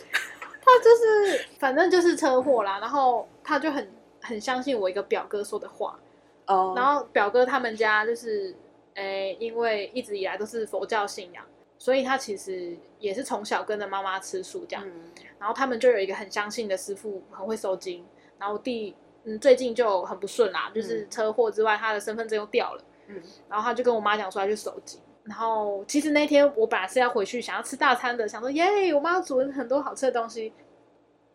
[0.68, 5.98] 他就是反正就是车祸啦，然后他就很很相信我一个表哥说的话，
[6.46, 8.54] 哦然后表哥他们家就是，
[8.94, 11.44] 诶、因为一直以来都是佛教信仰，
[11.78, 14.84] 所以他其实也是从小跟着妈妈吃素这样。
[14.86, 18.04] 嗯然后他们就有一个很相信的师傅，很会收金。
[18.38, 22.82] 然后我弟，嗯，最近就很不顺啦，就是车祸之外，他的身份证又掉了。
[23.06, 25.00] 嗯然后他就跟我妈讲说他去收金。
[25.28, 30.52] 然后其实那天我本来是要回去想要吃大餐的，想说耶，我妈煮了很多好吃的东西。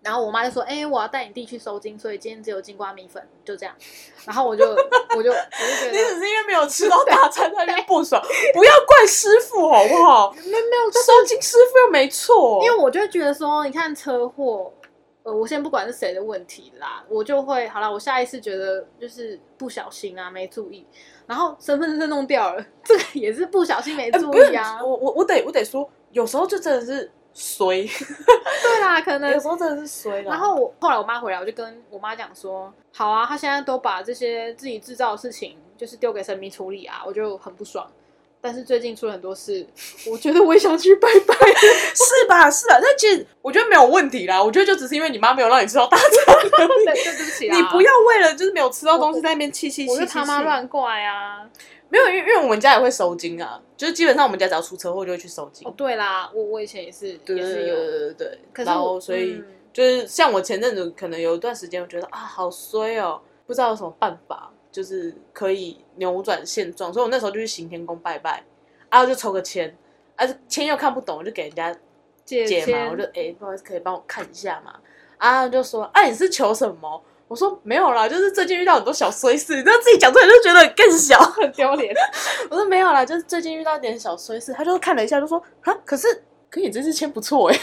[0.02, 3.74] 然后我妈就说：“哎、我要带你弟去收金，所以今天只有金瓜米粉，就这样。”
[4.28, 4.76] 然后我就我就
[5.16, 8.22] 我就觉得你只是因为没有吃到大餐在那边 不爽，
[8.54, 10.34] 不要怪师傅好不好？
[10.34, 14.74] 没有没有，收金师傅又没错，因为我就会觉得说，你看车祸，
[15.24, 17.92] 呃，我先不管是谁的问题啦，我就会好了。
[17.92, 20.86] 我下一次觉得就是不小心啊，没注意，
[21.26, 24.84] 然后身份证弄掉了，这个也是不小心没注意啊。
[24.84, 30.32] 我我我得我得说，有时候就真的是衰， 对啦，可能有时候真的是衰啦。
[30.32, 37.90] 然后我后来我妈回来，我就跟我妈讲说，好啊，她现在都把这些自己制造的事情，就是丢给神明处理啊，我就很不爽。
[38.46, 39.66] 但是最近出了很多事，
[40.06, 41.34] 我觉得我也想去拜拜。
[41.96, 42.52] 是吧？
[42.52, 44.44] 是啊，那其实我觉得没有问题啦。
[44.44, 46.10] 我觉得就只是因为你妈没有让你吃到大餐，
[46.52, 51.50] 对，对对不起啦，你不要为了就是没有吃到东西在那边气气气我就气他妈气乱怪啊！
[51.88, 55.74] 没有，因为因为我们家也会收金啊，就是基本上我们家只要出车祸就会去收金哦，。
[55.78, 57.76] 对啦，我我以前也是，对对对也是有。
[57.76, 58.28] 对对对。
[58.28, 68.44] 然可是我后所以、嗯就是像我前阵子可能有一段时间，我觉得啊好衰哦，不知道有什么办法，就是可以扭转现状，所以我那时候就去行天宫拜拜。
[68.90, 69.74] 啊，后就抽个签，
[70.16, 71.74] 啊，签又看不懂，我就给人家
[72.26, 74.74] 姐解嘛，我就哎、不好意思，可以帮我看一下嘛？
[75.18, 77.04] 啊，就说啊，你是求什么？
[77.30, 81.18] 我说没有啦，就是最近遇到很多小衰事，你知道自己讲出来就觉得更小。
[81.20, 81.94] 很丢脸。
[82.52, 84.54] 我说没有啦，就是最近遇到一点小衰事。
[84.54, 86.08] 他就看了一下，就说啊，可是
[86.50, 87.60] 可你这支签不错哎。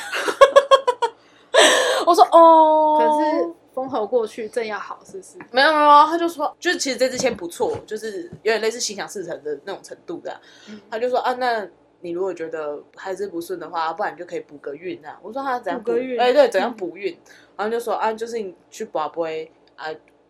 [2.07, 5.39] 我说哦，可是风头过去正要好，是不是？
[5.51, 10.39] 没有没有，他就说，就是其实这支签不错，就是有点类似心想事成的那种程度的。
[10.69, 11.67] 嗯他就说啊，那
[12.03, 15.19] 你如果觉得还是不顺的话，不然你就可以补个运啊。
[15.23, 17.17] 我说他怎样补个运哎，对，怎样补运？
[17.57, 19.87] 然后就说啊，就是你去宝贝啊，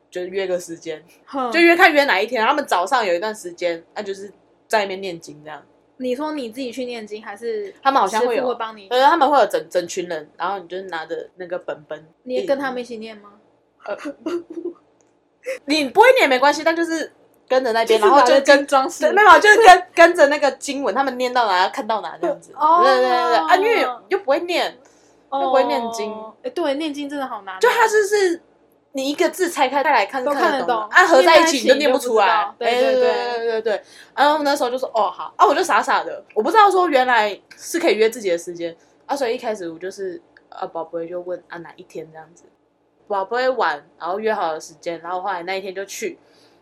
[0.09, 1.05] 就是约个时间，
[1.53, 2.45] 就约看约哪一天。
[2.47, 4.31] 他们早上有一段时间，那、就是
[4.69, 5.61] 在那边念经这样。
[5.97, 8.89] 你说你自己去念经，还是他们好像会有会帮你？
[8.89, 13.33] 呃，他们会有整整群人，然后你就拿着那个本本，你也跟他们一起念吗？
[15.65, 17.11] 你不会念没关系，但就是
[17.49, 22.53] 跟着那边，然后就跟装饰，没有，就是跟跟着那个经文，他们念到哪看到哪这样子。
[22.53, 24.79] 对对对对，啊，因为又不会念，
[25.33, 27.59] 又不会念经，哎，对，念经真的好难。
[27.59, 28.41] 就他就是
[28.93, 32.53] 你一个字拆开再来看，都看得懂，啊，合在一起你就念不出来。
[32.59, 33.83] 对对对对对对。
[34.15, 40.21] 然后那时候就说，哦好，啊，我就傻傻的，我不知道说原来是可以约自己的时间，啊，所以一开始我就是。
[40.51, 42.43] 啊，宝贝就问啊哪一天这样子，
[43.11, 46.17] 宝贝晚，然后约好了时间，然后后来那一天就去，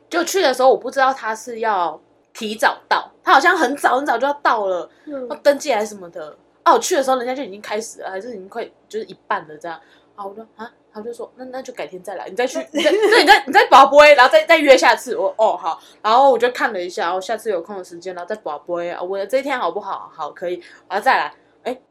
[0.08, 2.00] 就去的时候我不知道他是要
[2.32, 4.88] 提早到，他好像很早很早就要到了。
[5.04, 6.34] 嗯要登记还是什么的。
[6.62, 9.78] 啊，我去的时候人家就已经开始了，还是已经快就是一半了这样。
[10.16, 15.16] 啊，我说啊，他就说那那就改天再来，你再去， 你再那你再你再保播，然后再再约下次。
[15.16, 19.00] 我哦好，然后我就看了一下，然后下次有空的时间，然后再保播啊。
[19.02, 20.10] 我的这一天好不好？
[20.14, 21.34] 好，可以，然后再来。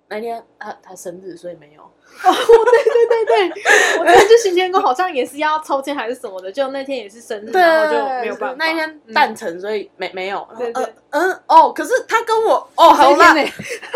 [0.10, 1.82] 哎，那天他他生日，所以没有。
[2.24, 3.64] 哦对对对对，
[4.00, 8.56] 我之前去行天宫好像也是要抽签还是什么的，就那天也是生日，然后就没有办法。
[8.58, 10.48] 那一天诞辰，所以没没有。
[10.58, 13.36] 对对嗯嗯哦，可是他跟我哦好啦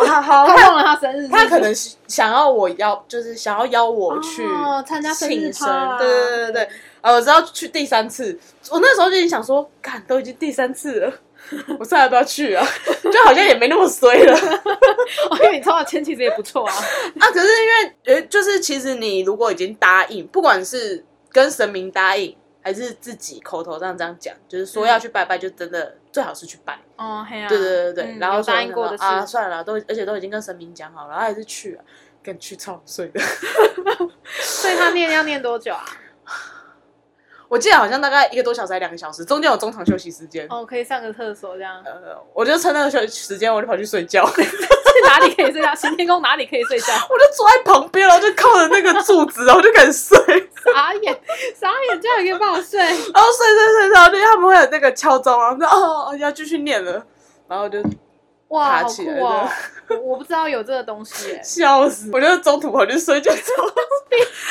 [0.05, 6.69] 好好，他他忘了他生日他可能是想要我邀，就是想要邀我去哦参加庆生对对对对对。
[7.01, 8.37] 呃，我知道去第三次，
[8.69, 11.13] 我那时候就已经想说，看都已经第三次了，
[11.79, 12.63] 我再来不要去啊？
[13.11, 14.33] 就好像也没那么衰了
[15.29, 16.73] 哦， 因为你抽到签其实也不错啊。
[16.73, 17.27] 啊。
[17.31, 26.79] 可是因为呃，就是其实你如果已经答应，不管是跟神明答应，还是自己口头上这样讲，就是说要去拜拜，就真的最好是去拜。
[26.97, 31.83] 哦，嘿啊，对对对对，嗯然后答应过的事啊，算了啦，都而且都已经跟神明讲好了，然后还是去啊，
[32.23, 33.19] 跟去超睡的。
[34.41, 35.83] 所以他念要念多久啊？
[37.51, 40.47] 我记得好像大概一个多小时还两个小时，中间有中场休息时间。
[40.49, 41.83] 哦，可以上个厕所这样。
[41.83, 44.41] 呃，我就趁那个休息时间，我就跑去睡觉， 去
[45.03, 45.75] 哪里可以睡觉？
[45.75, 46.93] 行天宫哪里可以睡觉？
[47.09, 50.17] 我就坐在旁边，然后就靠着那个柱子，然后就开始睡，
[50.73, 51.21] 傻眼，
[51.53, 52.79] 傻眼，这样也可以帮我睡？
[52.79, 57.05] 然后睡睡睡，然后就他们会有那个敲钟，然后说哦哦要继续念了，
[57.49, 57.83] 然后就
[58.47, 59.49] 哇，起来酷哦！
[59.89, 61.39] 我我不知道有这个东西耶。
[61.43, 63.29] 笑死，我就中途跑去睡觉，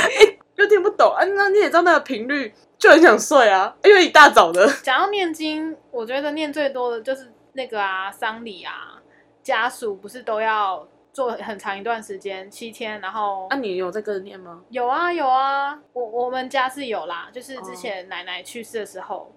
[0.00, 4.70] 哎 又听不懂啊，那你也知道那个频率，就很想睡啊，因为一大早的。
[4.82, 9.00] 讲到念经，我觉得念最多的就是那个啊，丧礼啊，
[9.42, 14.60] 家属不是都要做很长一段时间，七天，然后那、你有在跟着念吗？
[14.68, 19.34] 有啊有啊，我我们家是有啦，就是哦之前奶奶去世的时候，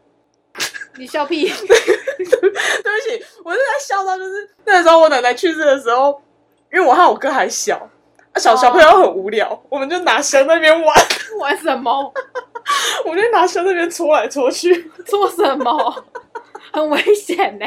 [0.97, 1.69] 你笑屁， 对不
[3.07, 6.21] 起，我是在笑到就是那个时候我奶奶去世的时候，
[6.71, 7.89] 因为我和我哥还小，
[8.33, 10.95] 啊小小朋友很无聊，我们就拿香那边玩，
[11.39, 12.13] 玩什么？
[13.05, 16.05] 我们就拿香那边搓来搓去，做什么？
[16.71, 17.65] 很危险呢、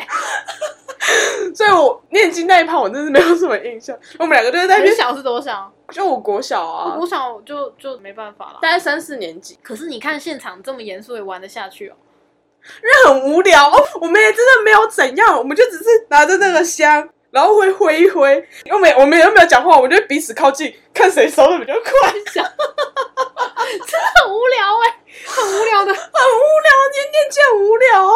[1.54, 3.96] 所以我念经那一趴我真是没有什么印象。
[4.18, 5.72] 我们两个就是在那边，很小是多小？
[5.92, 8.58] 就我国小啊我，想就就没办法了。
[8.60, 11.94] 大概三四年级，可是你看现场这么严肃，也玩得下去哦？
[12.82, 13.80] 因为很无聊哦。
[14.00, 17.08] 我们也真的没有怎样，我们就只是拿着那个香。
[17.36, 22.10] 然后会挥一挥，又没我们又没有讲话，我们就彼此靠近，看谁收的比较快。
[22.34, 22.48] 真的
[24.24, 25.92] 很无聊哎、很无聊的。
[25.92, 28.14] 很无聊，念念经很无聊啊。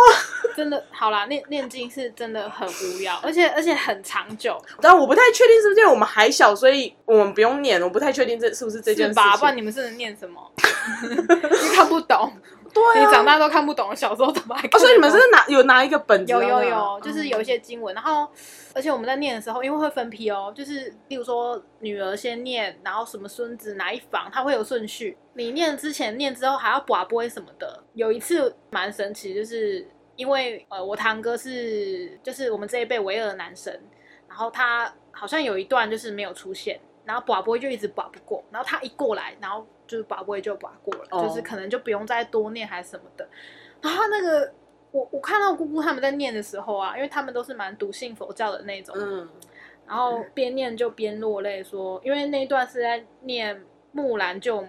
[0.56, 7.78] 真的好啦，念念经是真的很无聊，而且而且很长久，但我不太确定是不是因为我们还小，所以我们不用念。
[7.82, 9.36] 我不太确定这是不是这件事是吧？
[9.36, 9.54] 不然。
[9.54, 10.40] 你们是能念什么？
[11.04, 12.32] 你看不懂，
[12.72, 16.32] 对啊，你长大都看不懂，小时候怎么还哦，所以你们是拿有拿一个本子？
[16.32, 18.28] 有有有，就是有一些经文，然后
[18.74, 25.16] 而且我们在念的时候，因为会分批哦，就是例如说女儿先念，然后什么孙子哪一房，它会有顺序。
[25.34, 27.82] 你念之前念之后还要卜杯什么的。
[27.94, 33.72] 有一次蛮神奇，就是因为呃我堂哥是就是我们这一辈唯二的男神，
[34.28, 43.28] 然后他好像有一段就是没有出现，然后卜杯就一直卜不过，然后他一过来，然后就是把位就把过了，哦就是可能就不用再多念还是什么的。
[43.80, 44.52] 然后那个
[44.92, 49.28] 我我看到姑姑他们在念的时候啊，因为他们都是蛮笃信佛教的那种，嗯，
[49.88, 53.60] 然后边念就边落泪说，因为那一段是在念
[53.92, 54.68] 木兰救母。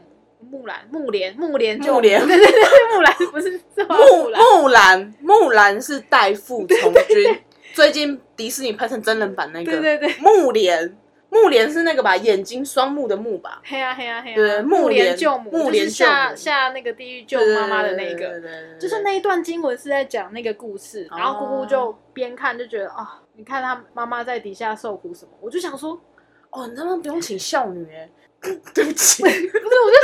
[0.50, 7.40] 木兰、木莲、木莲木莲对对对，木兰不是 木木兰，木兰是代父从军，
[7.76, 10.98] 最近迪士尼拍成真人版那个，对对对，木莲，
[11.34, 25.98] 木莲是那个吧，眼睛双目的木吧，黑啊黑啊黑啊，对木木莲莲救母，木莲就是下下那个地狱救妈妈的那对个，就是那一段经文是在讲那个故事，然后姑姑就边看就觉得啊、你看她妈妈在底下受苦什么，我就想说，
[26.50, 28.10] 哦，你他妈不用请孝女哎，
[28.76, 29.98] 对不起，不是，我就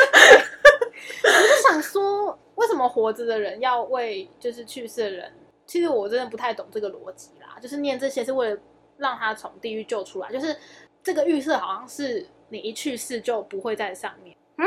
[1.23, 5.29] 我就想说，为什么活着的人要为就是去世的人？
[5.65, 8.57] 其实我真的不太懂这个逻辑啦，就是念这些是为了
[8.97, 10.55] 让他从地狱救出来，就是
[11.03, 14.65] 这个预设好像是你一去世就不会在上面，嗯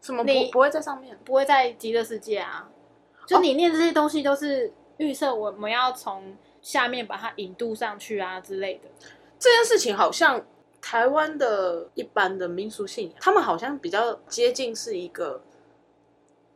[0.00, 1.18] 什么你不不会在上面？
[1.24, 2.70] 不会在极乐世界啊。
[3.26, 8.88] 就你念这些东西都是预设我们要从下面把它引渡上去啊之类的。
[9.38, 10.44] 这件事情好像
[10.80, 15.42] 台湾的一般的民俗信仰，他们好像比较接近是一个，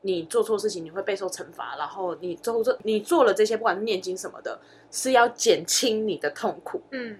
[0.00, 4.60] 你做错事情你会备受惩罚，然后你做这你做了这些，不管是念经什么的，
[4.90, 6.82] 是要减轻你的痛苦。
[6.90, 7.18] 嗯，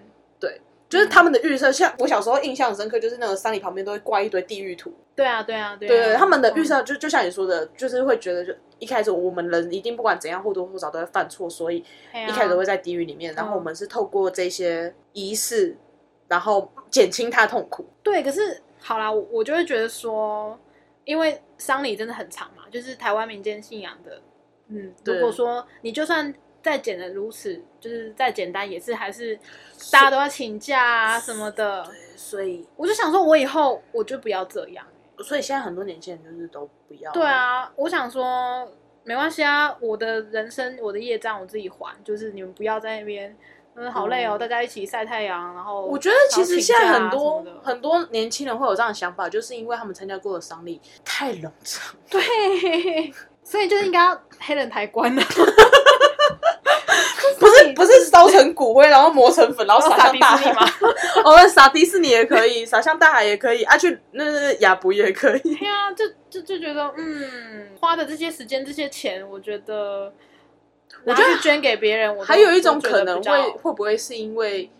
[0.87, 4.93] 就是他们的预设，像我小时候印象很深刻，就是那个山里旁边都会挂一堆地狱图。
[5.15, 5.89] 对啊，对啊，对啊。
[5.89, 15.75] 对对，他们的预嗯设就就像你说的，就是会觉得，就一开始我们人一定不管怎样或多或少都会犯错，所以一开始都会在地狱里面，然后嗯我们是透过这些仪式，
[16.27, 17.85] 然后减轻他的痛苦。
[18.03, 20.57] 对，可是好啦，我我就会觉得说，
[21.03, 24.21] 因为丧礼真的很长嘛，就是台湾民间信仰的，
[24.67, 26.31] 嗯，如果说你就算
[26.65, 29.37] 再简的如此，就是再简单，也是还是
[29.91, 31.85] 大家都要请假啊什么的。
[32.15, 34.83] 所以我就想说，我以后我就不要这样。
[35.19, 37.11] 所以现在很多年轻人就是都不要。
[37.11, 38.67] 对，啊，我想说
[39.03, 43.37] 没关系啊，我的人生我的业障我自己还，就是你们不要在那边。
[43.75, 51.95] 嗯，好累哦，嗯大家一起晒太阳，然后我觉得其实现在很多、很多年轻人会有这样的想法，就是因为他们参加过的丧礼太冗长。
[52.09, 55.21] 对， 所以就应该要黑人抬棺了。
[58.15, 60.67] 烧成骨灰，然后磨成粉，然后撒向大海士尼吗？
[61.25, 65.55] 哦，那撒迪士尼也可以， 撒向大海也可以，啊，去那那亚布也可以。
[65.55, 70.13] 对啊，就就就觉得，嗯，花的这些时间、这些钱，我觉得，
[71.03, 74.71] 我觉得捐给别人，我还有一种可能会会不会是因为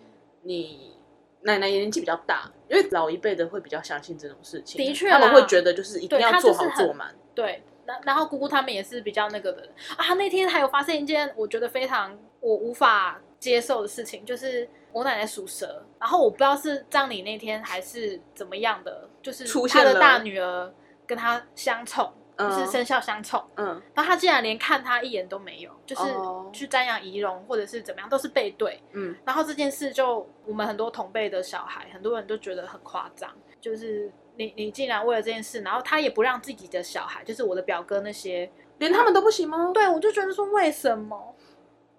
[0.44, 0.96] 你
[1.42, 7.14] 奶奶年纪比较大，因为老一辈的会比较相信这种事情，的确他们会觉得就是一定要做好做满。
[7.34, 7.64] 对。
[7.88, 9.62] 然然后姑姑他们也是比较那个的
[9.96, 10.16] 啊。
[10.16, 20.74] 那天还有发生一件我觉得非常我无法接受的事情，就是我奶奶属蛇，然后我不知道是葬礼那天还是怎么样的，就是出现了她的大女儿
[21.06, 23.44] 跟她相冲，嗯就是生肖相冲。
[23.58, 28.82] 嗯，然后他竟然连看他一眼都没有，就是哦去瞻仰仪容或者是怎么样，都是背对。
[28.94, 33.30] 嗯，然后这件事就我们很多同辈的小孩，很多人都觉得很夸张，
[33.62, 39.72] 就是你你竟然为了这件事，然后他也不让自己的小孩，就是我的表哥那些，连他们都不行吗？
[39.74, 41.35] 对我就觉得说为什么？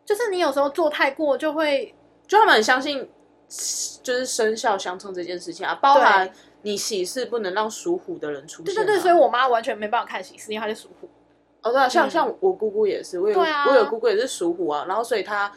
[0.07, 1.95] 就是你有时候做太过，就会
[2.27, 3.07] 就他们很相信，
[4.03, 8.75] 就是生肖相冲这件事情啊，包含你喜事不能让属虎的人出现、啊。
[8.75, 11.09] 对对对，所以我妈完全没办法看喜事，因为她是属虎。
[11.62, 15.53] 哦，对啊，像、嗯像我姑姑也是，我有、啊我有姑姑也是属虎啊，然后所以她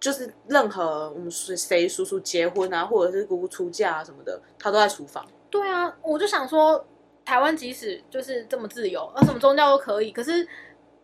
[0.00, 5.24] 就是任何我们谁谁叔叔结婚啊，或者是姑姑出嫁啊什么的，她都在厨房。
[5.48, 6.84] 对啊，我就想说，
[7.24, 10.46] 台湾即使就是这么自由，呃，什么宗教都可以，可是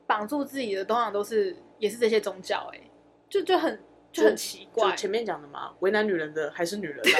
[0.07, 2.81] 绑住自己的通常都是也是这些宗教、欸，哎，
[3.29, 4.97] 就就很就很奇怪就。
[4.97, 7.03] 前面讲的嘛，为难女人的还是女人啊。
[7.03, 7.13] 然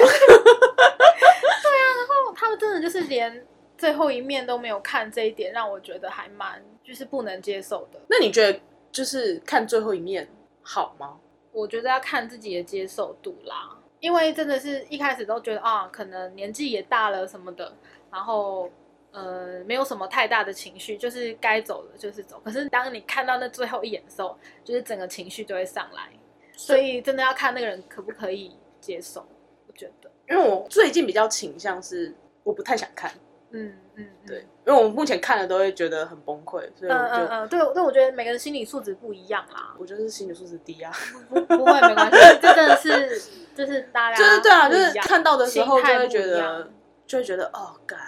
[2.07, 3.45] 后他们真的就是连
[3.77, 7.99] 最后一面都没有看，这一点让我觉得还蛮就是不能接受的。
[8.07, 8.57] 那你觉得
[8.89, 10.29] 就是看最后一面
[10.61, 11.19] 好吗？
[11.51, 17.75] 我觉得要看自己的接受度啦，因为真的是一开始都觉得啊，可能年纪也大了什么的，
[18.09, 18.71] 然后
[19.13, 22.41] 呃没有什么太大的情绪，就是该走的就是走。
[22.43, 26.09] 可是当你看到那最后一眼的时候，就是整个情绪就会上来，
[26.57, 29.25] 所以真的要看那个人可不可以接受。
[29.65, 33.11] 我觉得，因为我最近比较倾向是我不太想看，
[33.51, 40.91] 嗯嗯，嗯对，，因为我目前看了都会觉得很崩溃，所以嗯我就、嗯嗯，对，但我觉得每个人心理素质不一样啦，我就是心理素质低啊。
[41.29, 43.21] 不不会没关系，这真的是
[43.55, 46.69] 就是大家就是对啊，就是看到的时候就会觉得，
[47.05, 47.99] 就会觉得哦，干，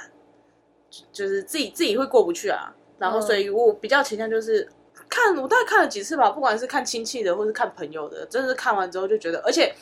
[1.12, 2.74] 就是自己自己会过不去啊。
[2.98, 4.68] 然后，嗯所以我比较倾向就是
[5.10, 9.76] 看，我大概看了几次吧，不管是看亲戚的，或是看朋友的，真的是看完之后就觉得，而且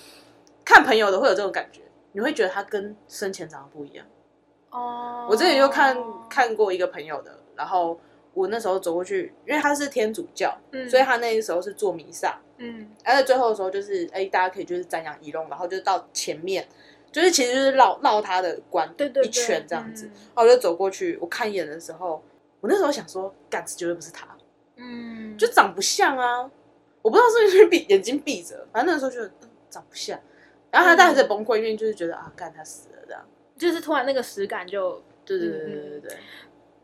[0.66, 1.82] 看朋友的会有这种感觉，
[2.14, 4.06] 你会觉得他跟生前长得不一样。
[4.72, 5.28] 哦。
[5.30, 5.96] 我之前就看
[6.30, 8.00] 看过一个朋友的，然后
[8.34, 16.68] 我那时候走过去，因为他是天主教，嗯所以他那时候是做弥撒，嗯而在最后的时候就是，哎，大家可以就是瞻仰仪容，然后就到前面，
[17.14, 20.08] 就是其实就是绕绕他的关对对对一圈这样子。
[20.08, 22.22] 嗯然后我就走过去，我看一眼的时候，
[22.60, 24.28] 我那时候想说，干，子绝对不是他，
[24.76, 26.50] 嗯，就长不像啊！
[27.02, 30.20] 我不知道是不是闭眼睛闭着，反正那时候觉得、嗯长不像。
[30.70, 33.24] 然后他当时在崩溃，因为就是觉得啊，干他死了这样。
[33.58, 36.18] 就是突然那个实感就对对对对对对，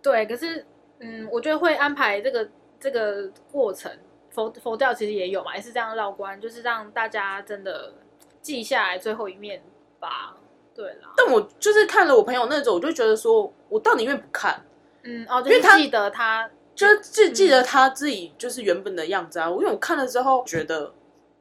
[0.02, 0.66] 对，可是
[1.00, 2.50] 嗯，我觉得会安排这个
[2.80, 3.92] 这个过程，
[4.30, 7.94] 佛佛教其实也有嘛，也是这样绕关，就是让大家真的
[8.42, 9.62] 记下来最后一面
[10.00, 10.36] 吧。
[10.76, 14.64] 对啦，但我就是看了我朋友那种，我就觉得说，我倒宁愿不看，
[15.04, 19.50] 嗯哦，就因为他是记得他就是记记得他自己就是原本的样子啊。
[19.50, 20.94] 我因为我看了之后觉得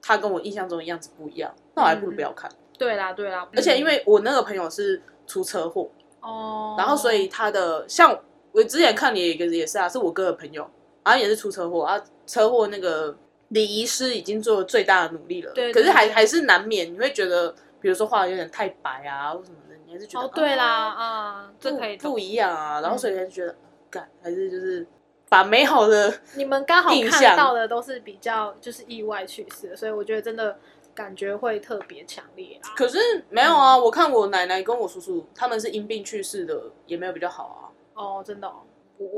[0.02, 2.50] 他跟我印象中的样子不一样，那我还不如不要看。
[2.76, 5.88] 对啦对啦，而且因嗯为我那个朋友是出车祸，
[6.20, 8.18] 哦，然后所以他的像
[8.50, 10.68] 我之前看你有一个也是啊，是我哥的朋友，
[11.04, 13.16] 然后也是出车祸啊，车祸那个
[13.50, 23.54] 礼仪师已经做了最大的努力了，对对可是还还是难免你会觉得，比如说画的有点太白啊或什么的，你还是觉得哦对啦啊啊，这可以不不一样啊，然后嗯所以还是觉得
[23.90, 24.86] 干还是就是
[25.28, 30.58] 把美好的 你们刚好看到的都是比较就是意外去世的，所以我觉得真的
[30.94, 32.74] 感觉会特别强烈啊。
[32.76, 32.98] 可是
[33.30, 37.60] 没有啊，我看我奶奶跟我叔叔他们是因病去世的，也没有比较好啊。
[37.94, 38.62] 哦，真的、哦，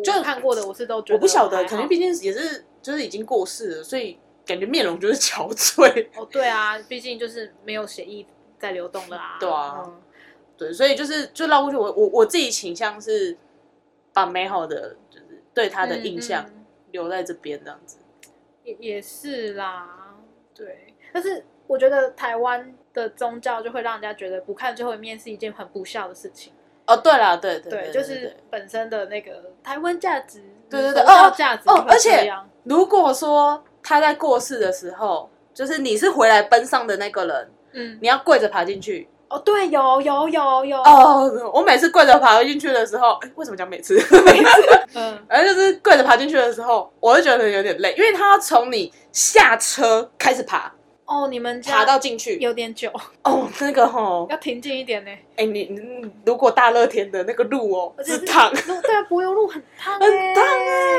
[0.05, 6.09] 就看过的我是都觉得我不晓得，可能毕竟也是就是已经过世了，所以感觉面容就是憔悴。
[6.17, 8.27] 哦，对啊，毕竟就是没有血液
[8.61, 9.37] 在流动了啊。
[9.41, 10.01] 对啊嗯
[10.57, 13.35] 对，所以就是就绕过去，我我我自己倾向是
[14.13, 16.45] 把美好的就是对他的印象
[16.91, 17.97] 留在这边这样子。
[18.63, 20.15] 也也是啦，
[20.55, 20.95] 对。
[21.15, 26.53] 但是我觉得台湾的宗教就会让人家觉得不看最后一面是一件很不孝的事情。
[26.87, 32.31] 哦，对啦，对对对，对，就是本身的那个台湾价值，对对对哦价值哦而且
[32.65, 39.09] 如果说他在过世的时候，就是你是回来奔丧的那个人，嗯，你要跪着爬进去。
[39.29, 43.95] 哦，对，有有有有，哦，我每次跪着爬进去的时候，哎为什么讲每次？
[43.95, 44.63] 每次。
[44.95, 50.73] 嗯，反正就是跪着爬进去的时候，我就觉得有点累，因为他要从你下车开始爬，
[51.05, 52.39] 哦，你们爬到进去。
[52.39, 52.91] 有点久，
[53.23, 55.11] 哦，那个吼，要停近一点呢。
[55.37, 60.90] 哎、你你如果大热天的那个路哦，是烫，对啊，柏油路很烫很欸烫哎、哦，对耶，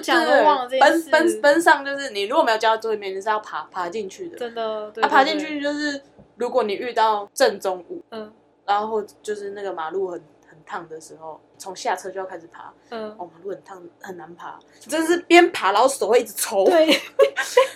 [0.00, 1.10] 对都忘了这件奔事。
[1.10, 4.38] 奔奔上，就是你如果没有交到最里面，你是要爬爬进去的。
[4.38, 6.00] 真的，对啊，爬进去就是
[6.36, 8.32] 如果你遇到正中午，嗯
[8.66, 12.72] 然后就是那个马路很很烫的时候，从下车就要开始爬。
[12.90, 16.64] 嗯，哦，马路很烫，很难爬，真的是边爬然后手会一直抽。
[16.64, 16.88] 对，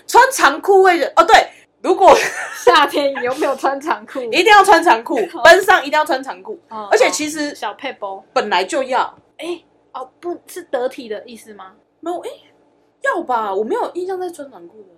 [0.06, 1.48] 穿长裤会的哦，对，
[1.82, 2.14] 如果
[2.64, 4.20] 夏天你有没有穿长裤？
[4.24, 9.18] 一定要穿长裤，奔上一定要穿长裤，哦而且其实哦小配包，本来就要。
[9.38, 9.60] 哎，
[9.92, 11.72] 哦，不是得体的意思吗？
[12.04, 12.30] 没有，哎，
[13.02, 13.54] 要吧？
[13.54, 14.88] 我没有印象在穿短裤的，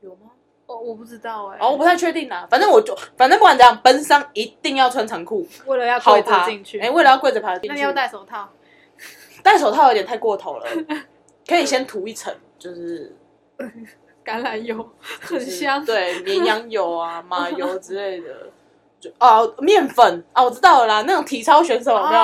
[0.00, 0.30] 有吗？
[0.66, 1.58] 哦，我不知道哎。
[1.60, 2.46] 哦，我不太确定啦。
[2.50, 8.48] 反正我就，反正不管怎样，奔丧一定要穿长裤，为了要跪着好爬进去，哎，为了要跪着爬进去，那你要戴手套。
[9.42, 10.66] 戴手套有点太过头了，
[11.46, 13.14] 可以先涂一层，就是
[14.24, 14.76] 橄榄油
[15.28, 18.28] 就是很香，对，绵羊油啊、马油之类的。
[18.98, 22.20] 就 哦，面粉啊，我知道了啦，那种体操选手有没有？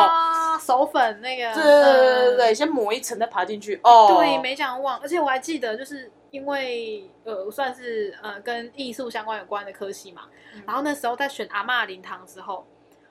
[0.63, 3.81] 啊，手粉那个，对对对对先抹一层再爬进去。
[3.83, 10.23] 哦，对，没讲忘，而且我还记得，就是因为呃，算是呃跟艺术相关有关的科系嘛，
[10.55, 12.65] 嗯然后那时候在选阿嬷灵堂的时候，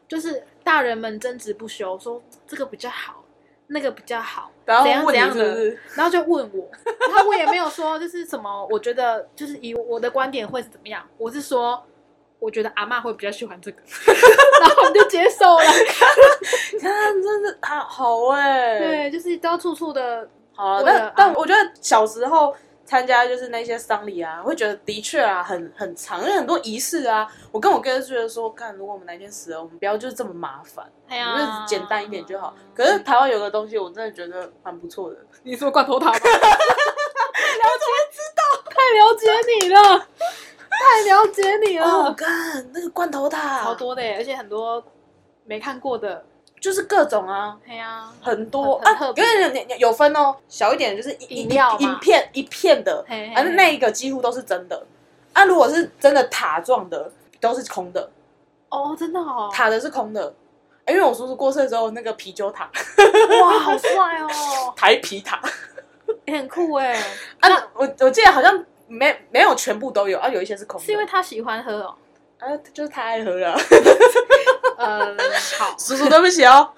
[0.08, 3.24] 就是大人们争执不休，说这个比较好，
[3.68, 5.66] 那个比较好，然后怎样怎样的？
[5.96, 6.70] 然后就问我，
[7.10, 11.84] 然后我也没有说就是什么，我觉得就是以我的观点会是怎么样，我是说。
[12.42, 13.78] 我觉得阿妈会比较喜欢这个，
[14.62, 15.64] 然后我就接受了。
[16.82, 27.28] 看，真的好好哎、，对，就是都要处处的好了，为了但但我觉得小时候参加就是那些丧礼啊，会觉得的确啊很很长，因为很多仪式啊。
[27.52, 32.56] 我跟我哥就觉得说，看如果我们哪天死了，我们不要就是这么麻烦，哎呀我就是简单一点就好。
[32.74, 36.18] 可是台湾有个东西，我真的觉得蛮不错的，你说罐头塔吗？
[37.62, 39.30] 了解知道，太了解
[39.60, 40.08] 你了，
[40.82, 42.28] 太了解你哦，了，干
[42.74, 44.84] 那个罐头塔，好多的耶，而且很多
[45.46, 46.26] 没看过的，
[46.60, 47.58] 就是各种啊。
[47.66, 48.76] 对呀，很多。
[48.78, 49.24] 啊，很很特别。
[49.24, 51.78] 跟你有分哦，小一点就是一一饮料嘛。
[51.80, 54.84] 一片一片的，嘿嘿反正那一个几乎都是真的。
[55.34, 58.10] 啊，如果是真的塔状的，都是空的，
[58.70, 60.34] 哦，真的哦，塔的是空的。
[60.86, 62.70] 哎因为我叔叔过世之后，那个啤酒塔、
[63.42, 65.40] 哇，好帅哦， 台啤塔，
[66.26, 67.00] 也很酷哎，
[67.40, 70.86] 啊，我我记得好像没没有全部都有啊，有一些是空的。
[70.86, 71.96] 是因为他喜欢喝哦，
[72.40, 73.56] 啊，就是太爱喝了，
[74.78, 75.16] 呃，
[75.58, 76.70] 好，叔叔对不起哦。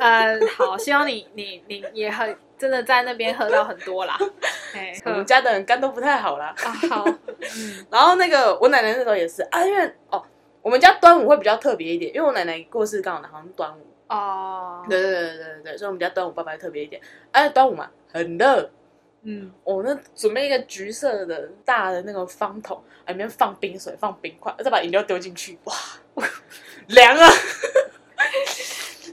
[0.00, 4.18] 呃，好，希望你你你也很真的在那边喝到很多啦。
[4.74, 6.54] 哎，我们家的人肝都不太好啦。
[6.62, 7.04] 啊，好，
[7.40, 10.22] 嗯， 然后那个我奶奶那时候也是啊，因为哦，
[10.60, 13.86] 我们家端午会比较特别一点，因为我奶奶过世刚好好像端午。
[14.08, 17.00] 哦，对对对对对对，所以我们家端午爸爸特别一点。
[17.30, 18.70] 哎、端午嘛，很热。
[19.24, 25.74] 嗯，我、那准备一个橘色的大的那个方桶，里面放冰水，放冰块，再把饮料丢进去，哇，
[26.88, 27.28] 凉啊！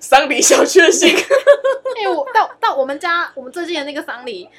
[0.02, 1.16] 丧礼小确幸。
[1.16, 4.50] 哎、我到到我们家，我们最近的那个丧礼，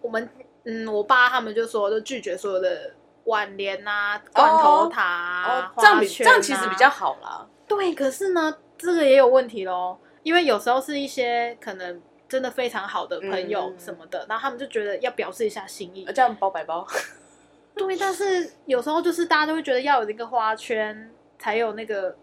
[0.00, 0.26] 我们
[0.64, 7.46] 嗯，我爸他们就说，就拒绝所有的挽联啊、罐头塔啊、哦，这样比这样其实啊比较好啦。
[7.68, 7.92] 对。
[7.94, 12.00] 可是呢，这个也有问题喽，因为有时候是一些可能
[12.30, 16.04] 真的非常好的朋友嗯什么的，然后他们就觉得要表示一下心意。
[16.14, 16.86] 这样包白包。
[17.74, 22.14] 对，但是有时候就是大家都会觉得要有那个花圈才有那个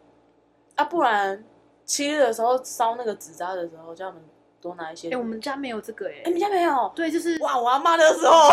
[0.75, 1.43] 啊，不然
[1.83, 4.23] 七日的时候烧那个纸扎的时候，叫他们
[4.61, 5.09] 多拿一些。
[5.09, 6.91] 哎、我们家没有这个哎、哎，你家没有？
[6.95, 8.49] 对，就是哇，我阿妈的时候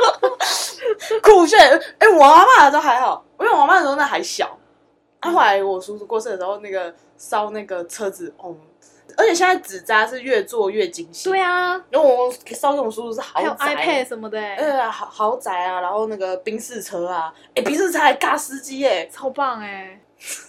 [1.22, 1.58] 酷炫。
[1.98, 4.58] 哎、我阿妈的时候还好，因为我阿妈的时候那还小。
[5.20, 8.54] 啊，后来我叔叔过世的时候，那个烧那个车子，哦，
[9.16, 11.30] 而且现在纸扎是越做越精细。
[11.30, 19.98] 对啊，因为我烧给我叔叔是豪还有宅 iPad 什么的、欸，呃，豪豪宅啊，然后那个宾士车啊，哎，宾士车还尬司机耶，超棒哎、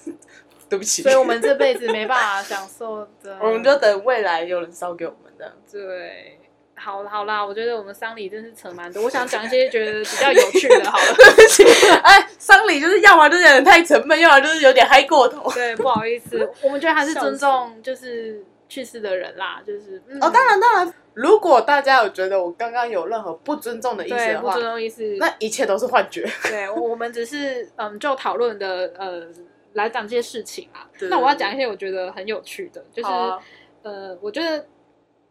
[0.70, 5.53] 对不起，所以我们这辈子没办法享受的， 我们就等未来有人烧给我们这样。
[5.72, 6.34] 对。
[6.80, 9.01] 好好啦，我觉得我们丧礼真是扯蛮多。
[9.01, 11.05] 我想讲一些觉得比较有趣的，好了。
[11.18, 11.63] 对不起，
[12.03, 15.51] 哎，丧礼就是要么就是有点太沉闷，要么就是有点嗨过头。
[15.53, 25.03] 对，不好意思，我们觉得还是尊重就是去世的人啦，就是嗯哦，当然当然，如果大家有觉得我刚刚有任何不尊重的意思的话对不尊，重意思。
[25.20, 26.28] 那一切都是幻觉。
[26.43, 29.26] 对，我我们只是嗯，就讨论的呃
[29.74, 30.89] 来讲这些事情啊。
[30.99, 33.43] 对那我要讲一些我觉得很有趣的，就是、好啊
[33.84, 34.65] 呃，我觉得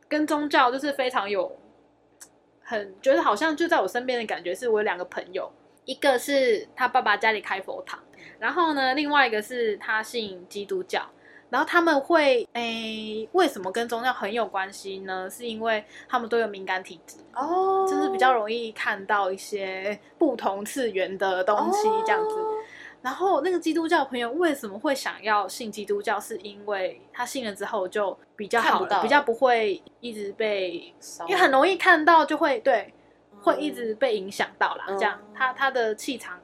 [0.09, 1.55] 跟宗教就是非常有
[2.63, 5.53] 很觉得好像就在我身边的感觉，是我有两个朋友，
[5.85, 8.01] 一个是他爸爸家里开佛堂，
[8.39, 11.07] 然后呢，另外一个是他信基督教。
[11.57, 15.27] 然后他们会诶，为什么跟宗教很有关系呢？
[15.31, 22.35] 是因为他们都有敏感体质，哦，就是比较容易看到一些不同次元的东西这样子。
[22.35, 22.53] 哦
[23.01, 26.21] 然后那个基督教朋友为什么会想要信基督教？
[26.21, 32.93] 是因为他信了之后就比较好了，看不到比较不会一直被，烧因为很容易看到就会对，
[33.33, 34.85] 嗯会一直被影响到啦。
[34.89, 36.39] 嗯这样他他的气场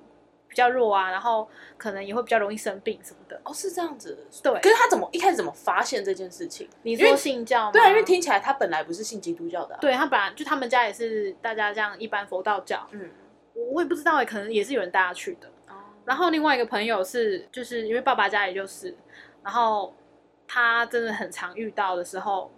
[0.53, 1.49] 比较弱啊，然后
[1.79, 3.41] 可能也会比较容易生病什么的。
[3.43, 4.27] 哦，是这样子。
[4.43, 6.69] 对可是他怎么一开始怎么发现这件事情？
[6.83, 7.73] 你说信教吗？
[7.73, 13.11] 对啊，因为听起来他本来不是信基督教的、啊。，对他本来就他们家也是大家这样一般佛道教，嗯，
[13.55, 15.49] 我我也不知道哎，可能也是有人带他去的。
[15.69, 15.75] 哦，
[16.05, 18.95] 然后另外一个朋友是，就是因为爸爸家里就是，
[19.43, 19.97] 然后
[20.47, 22.53] 他真的很常遇到的时候，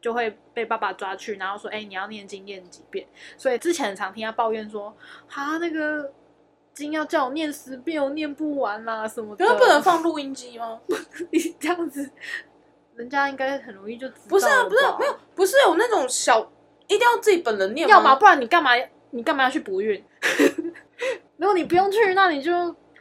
[0.00, 3.06] 就会被爸爸抓去，然后说：“哎、你要念经念几遍。”
[3.38, 4.92] 所以之前很常听他抱怨说
[5.32, 6.12] ：“啊，那个
[6.76, 10.78] 经要叫我念十遍，我念不完啦、什么的。”可是不能放录音机吗？
[11.32, 12.08] 你这样子，
[12.94, 16.40] 人家应该很容易就知道不是啊，了吧不是没有，不是有那种小，
[16.86, 17.94] 一定要自己本人念吗？
[17.94, 18.72] 要么不然你干嘛？
[19.10, 20.04] 你干嘛要去补运？
[21.38, 22.52] 如果你不用去，那你就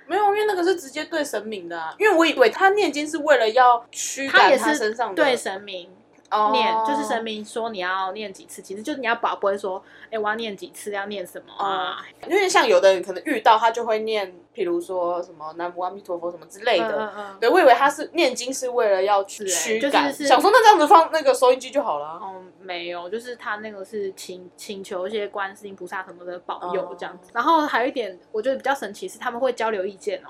[0.07, 1.93] 没有，因为那个是直接对神明的啊。
[1.99, 5.89] 因为我以为他念经是为了要驱赶他也是他身上的对神明
[6.32, 12.03] 哦念，就是神明说你要念几次，其实就是你要保，不会说，哎、我要念几次，要念什么啊？
[12.28, 16.97] 因为像有的人可能遇到他就会念，譬如说什么南无阿弥陀佛什么之类的。
[16.97, 22.19] 嗯嗯对，我以为他是念经是为了要驱是欸驱赶，就是是想说那这样子放那个收音机就好了啊。
[22.21, 27.30] 哦，没有，就是他那个是请请求一些观世音菩萨什么的保佑哦这样子。
[27.34, 30.30] 然后还有一点，我觉得比较神奇是他们会交流意见哦，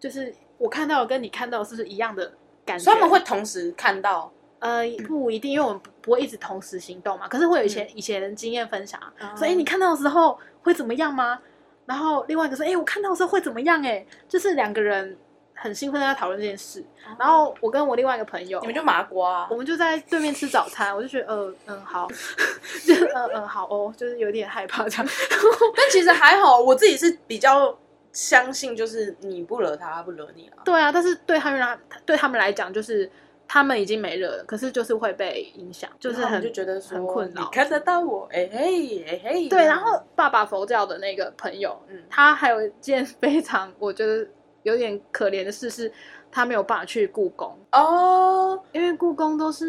[0.00, 2.32] 就是我看到的跟你看到的是不是一样的
[2.66, 2.84] 感觉？
[2.84, 7.28] 所以他们会同时看到，呃不一定，因为我们不不会一直同时行动嘛。
[7.28, 11.40] 可是会有一些、嗯以前人经验分享啊，哦所以你看到的时候会怎么样吗？
[11.86, 15.16] 然后另外一个说，哎、我看到的时候会怎么样、哎，就是两个人
[15.54, 16.84] 很兴奋地在讨论这件事。
[17.18, 19.56] 然后我跟我另外一个朋友，你们就麻瓜、啊我。
[19.56, 22.06] 们就在对面吃早餐，我就觉得，呃嗯好，
[22.86, 25.06] 就嗯嗯好哦，就是有点害怕这样。
[25.74, 27.74] 但其实还好，我自己是比较
[28.12, 30.56] 相信，就是你不惹他，他不惹你了。
[30.64, 33.10] 对啊，但是对他们来对他们来讲，就是
[33.50, 37.40] 他们已经没热了，可是就是会被影响，就是很就觉得说很困扰。
[37.40, 39.48] 你看得到我，哎嘿哎嘿。
[39.48, 44.26] 对，然后爸爸佛教的那个朋友，嗯他还有一件非常我觉得
[44.64, 45.90] 有点可怜的事是，
[46.30, 49.64] 他没有办法去故宫，哦，因为故宫都是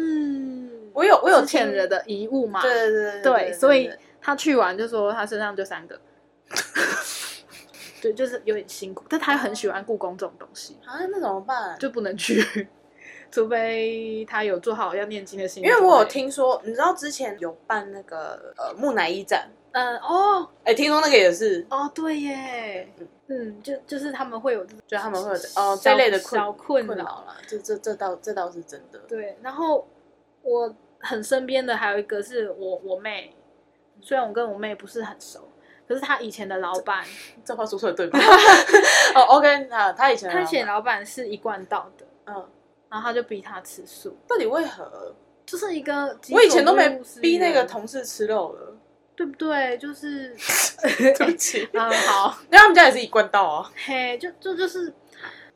[0.92, 5.98] 我有我有之前人的遗物嘛，对对对对，所以他去完就说他身上就三个，
[8.02, 11.78] 对，就是有点辛苦，但他很喜欢故宫这种东西，啊，那怎么办？
[11.78, 12.68] 就不能去，
[13.30, 15.82] 除非他有做好要念经的心理准备。
[15.82, 20.48] 因为我有听说，你知道之前有办那个呃木乃伊展，嗯，哦。
[20.64, 22.92] 哎，听说那个也是，哦，对耶，
[23.28, 28.98] 嗯，就就是他们会有这种就他们会有哦小这类的困小困困扰了，这这这倒这倒是真的。
[29.08, 29.86] 对，然后
[30.42, 33.34] 我很身边的还有一个是我我妹，
[34.00, 35.48] 虽然我跟我妹不是很熟，
[35.88, 37.04] 可是她以前的老板，
[37.44, 38.18] 这话说出来对吗？
[39.14, 42.48] 哦，OK，啊，他以前的她以前老老板是一贯道的，嗯，
[42.90, 45.14] 然后他就逼他吃素，到底为何？
[45.46, 46.88] 就是一个我以前都没
[47.20, 48.76] 逼那个同事吃肉了，
[49.16, 49.76] 对不对？
[49.78, 50.34] 就是
[51.16, 53.72] 对不起， 嗯好，因为他们家也是一贯道啊。
[53.84, 54.92] 嘿，就就就是，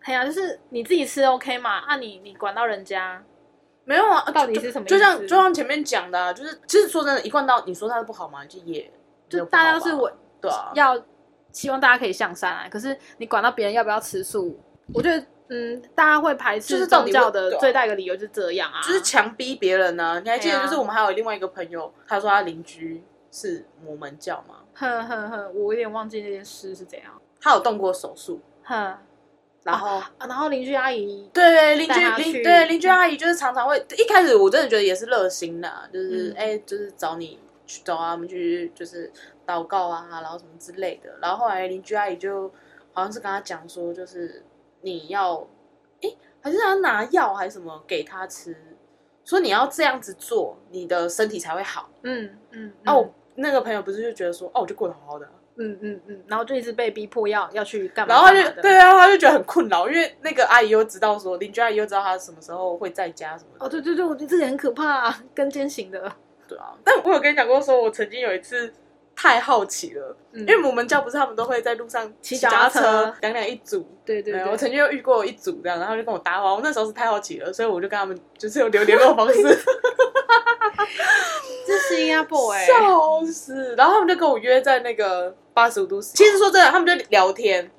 [0.03, 3.23] 哎呀，就是你自己吃 OK 嘛，啊你你管到人家，
[3.85, 8.45] 没有啊，到底就是就像什么意思就像前面讲的、啊，就是其实说真的，一贯道你说它不好吗？
[8.47, 8.91] 就也
[9.29, 10.11] 就大家都是我
[10.41, 11.01] 对啊，要
[11.53, 12.69] 希望大家可以向善啊。
[12.69, 14.59] 可是你管到别人要不要吃素，
[14.93, 28.97] 我觉得嗯，大家会排斥就是宗教的最大一个理由就是这样啊，就是强逼别人呢、你还记得，就是我们还有另外一个朋友，他说他邻居是摩门教嘛，哼哼哼，我有点忘记那件事是怎样，他有动过手术，哼，
[29.63, 39.13] 然后、啊然后邻居阿姨对对邻居邻对邻居阿姨就是常常会，一开始我真的觉得也是热心的，就是嗯哎、就是找你去找他们去就是
[39.47, 42.49] 祷告啊，然后什么之类的，然后后来邻居阿姨就
[42.93, 44.43] 好像是跟他讲说，就是
[44.85, 45.37] 你要
[46.03, 46.11] 哎、
[46.43, 48.55] 还是他拿药还是什么给他吃，
[49.25, 51.89] 说你要这样子做，你的身体才会好。
[52.03, 63.65] 嗯嗯，那、嗯我那个朋友不是就觉得说，哦，我就过得好好的啊、嗯嗯嗯，然后就一直被逼迫要要去干嘛然后他就对啊，他就觉得很困扰，因为那个阿姨又知道说，邻居阿姨又知道他什么时候会在家什么的。
[63.65, 66.13] 哦对对对，我觉得这个很可怕、啊，跟奸型的，
[66.47, 68.71] 对啊，但我有跟你讲过，说我曾经有一次
[69.17, 73.87] 太好奇了，嗯因为我们教不是他们都会在路上骑脚踏车两两一组。
[74.05, 79.43] 对，对对对，我曾经又遇过一组这样，然后就跟我搭话，我那时候是太好奇了，所以我就跟他们就是有留联络方式，
[81.67, 83.75] 这是新加坡哎、笑死。
[83.77, 87.71] 然后他们就跟我约在那个八十五度 其实说真的，他们就聊天，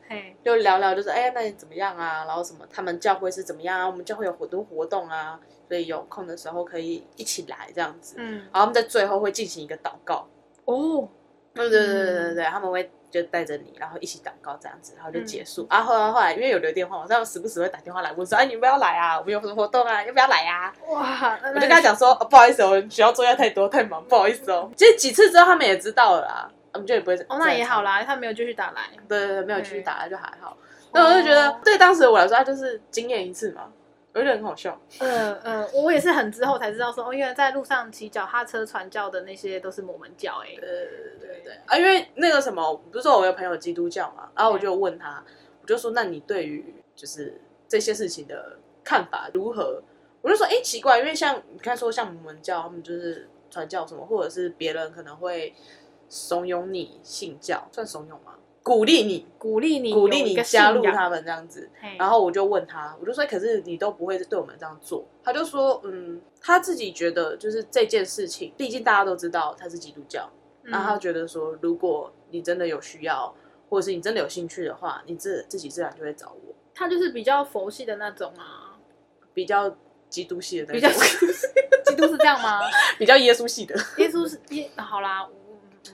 [0.43, 2.25] 就聊聊，就是哎，那你怎么样啊？
[2.25, 3.86] 然后什么，他们教会是怎么样啊？
[3.88, 8.15] 我们教会有很多活动啊，所以有空的时候可以一起来这样子。
[8.17, 10.27] 嗯，然后他们在最后会进行一个祷告，
[10.65, 11.07] 哦，
[11.56, 15.66] 对对对对对对，他们会就带着你，然后一起祷告这样子，然后就结束。
[15.70, 19.18] 啊，后来后来因为有留电话嘛，他们时不时会打电话来问说，哎，你们要不要来啊？
[19.18, 20.03] 我们有什么活动啊？
[20.03, 20.74] 要不要来啊？
[20.89, 24.70] 哇，我就跟他讲说，哦、不好意思哦，学校作业太多太忙，不好意思哦。
[24.76, 28.03] 其实几次之后他们也知道了啦，我们就也不会哦，那也好啦。
[28.03, 30.58] 他没有继续打来，对对对，没有继续打来就还好。
[30.91, 33.64] 那我就觉得哦，对当时的我来说，他就是经验一次嘛，
[34.16, 34.80] 我觉得很好笑。
[34.99, 45.22] 嗯嗯，我也是很之后才知道说，哦，原来在路上骑脚踏车传教的那些都是摩门教哎、对对对对对啊，因为那个什么，不是说我有朋友基督教嘛，然后我就问他，
[45.61, 49.84] 我就说，那你对于就是这些事情的看法如何？
[50.22, 55.53] 我就说，哎，奇怪，因为像你看说像摩门教，他们就是传教什么，或者是别人可能会
[56.07, 58.38] 怂恿你信教，算怂恿吗？
[58.66, 61.70] 鼓励你，鼓励你鼓励你加入他们这样子。
[61.99, 65.05] 然后我就问他，我就说，可是你都不会对我们这样做。
[65.24, 70.28] 他就说，嗯，他自己觉得就是这件事情，毕竟大家都知道他是基督教，
[70.63, 73.32] 然后他嗯觉得说，如果你真的有需要，
[73.70, 76.55] 或者是你真的有兴趣的话，你自自己自然就会找我。
[76.74, 78.80] 他就是比较佛系的那种啊，
[79.32, 79.78] 比较
[80.09, 80.99] 基督系的那比较种，
[81.86, 82.61] 基督是这样吗？
[82.97, 83.76] 比较耶稣系的。
[83.97, 85.32] 耶稣是耶，好啦，我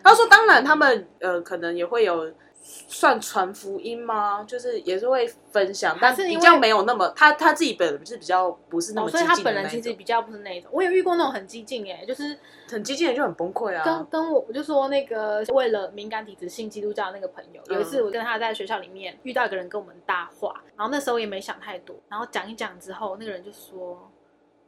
[0.01, 2.32] 他说，当然他们呃可能也会有
[2.62, 4.43] 算传福音吗？
[4.43, 10.70] 就是也是会分享，但是比较没有那么他他自己本人是比较不是那哦，么激所以他本人其实比较不是那一种。
[10.74, 12.38] 我有遇过那种很激进哎，就是
[12.70, 13.84] 很激进的就很崩溃啊。
[13.84, 24.11] 跟跟我我就说那个为了敏感体质信基督教的那个朋友，嗯有一次我跟他在学校里面遇到一个人跟我们搭话，然后那时候也没想太多，然后讲一讲之后，那个人就说：“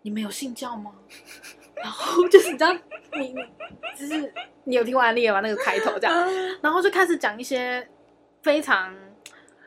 [0.03, 0.91] 你们有信教吗？”
[1.75, 2.71] 然后就是你知道，
[3.13, 3.35] 你你
[3.97, 4.33] 就是
[4.63, 5.41] 你有听过安利吗？
[5.41, 6.29] 那个开头这样，
[6.61, 7.85] 然后就开始讲一些
[8.41, 8.95] 非常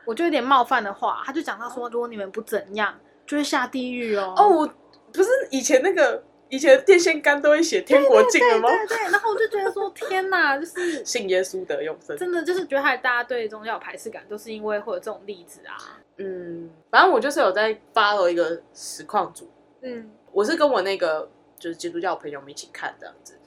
[0.06, 4.32] 我就有点冒犯的话，他就讲到说，如果你们不怎样，就会下地狱哦。
[4.36, 4.74] 哦，我
[5.12, 8.68] 不是以前那个以前电线杆都会写天国境了吗？
[8.70, 12.16] 对对，然后我就觉得说，天哪，就是 信耶稣得永生。
[12.16, 16.00] 真的就是觉得害大家对宗教有排斥感，都是因为会有这种例子啊。
[16.18, 19.50] 嗯，反正我就是有在 follow 一个实况组，
[19.82, 21.26] 嗯我是跟我那个
[21.58, 23.38] 就是基督教朋友们一起看这样子，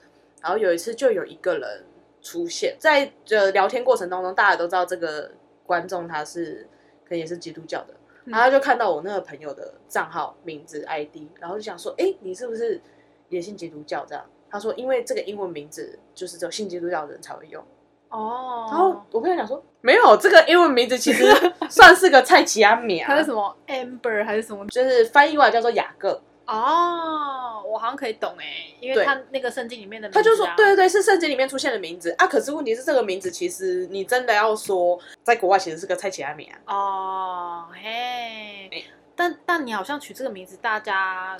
[0.42, 1.86] 然后有一次就有一个人
[2.20, 5.30] 出现在呃聊天过程当中，大家都知道这个
[5.68, 6.68] 观众他是
[7.04, 7.94] 可能也是基督教的，
[8.26, 12.82] 嗯然后他就看到我那个朋友的账号名字 ID，然后就想说，哎，你是不是
[13.30, 14.26] 也信基督教这样？
[14.50, 17.64] 他说，因为这个英文名字就是只有信基督教的人才会用，
[18.10, 21.24] 哦，然后我朋友讲说，没有这个英文名字其实
[21.70, 24.66] 算是个蔡奇阿米啊， 它是什么 Amber 还是什么？
[24.70, 26.20] 就是翻译过来叫做雅各。
[26.50, 28.46] 哦，我好像可以懂哎，
[28.80, 32.26] 因为对他那个圣经里面的名字啊他就说，对对对，是圣经里面出现的名字啊。
[32.26, 36.60] 可是问题是，这个名字其实你真的要说，在国外其实是个蔡奇阿米啊。
[36.66, 38.84] 哦，嘿，
[39.16, 41.38] 但但你好像取这个名字，大家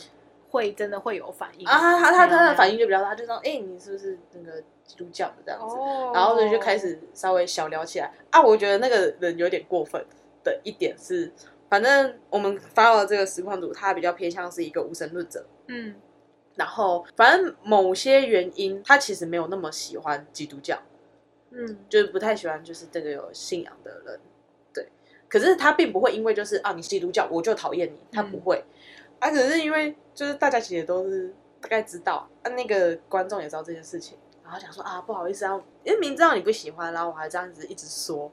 [0.50, 5.76] 会真的会有反应啊，他他他的反应应就比较大，他就说，哎、你是不是那个基督教的这样子？
[5.76, 8.42] 哦，然后所以就开始稍微小聊起来啊。
[8.42, 10.04] 我觉得那个人有点过分
[10.44, 11.32] 的一点是，
[11.70, 15.46] 反正我们发到的这个实况组，他比较偏向是一个无神论者。
[15.68, 15.96] 嗯
[16.56, 20.78] 然后，反正某些原因，他其实没有那么喜欢基督教，
[21.52, 24.20] 嗯就是不太喜欢就是这个有信仰的人，
[24.74, 24.90] 对。
[25.30, 28.62] 可是他并不会因为就是啊你是基督教我就讨厌你，他不会。
[29.20, 38.30] 啊，只是因为就是大家其实都是大概知道，啊那个观众也知道这件事情，然后想说啊不好意思啊，因为明知道你不喜欢，然后我还这样子一直说，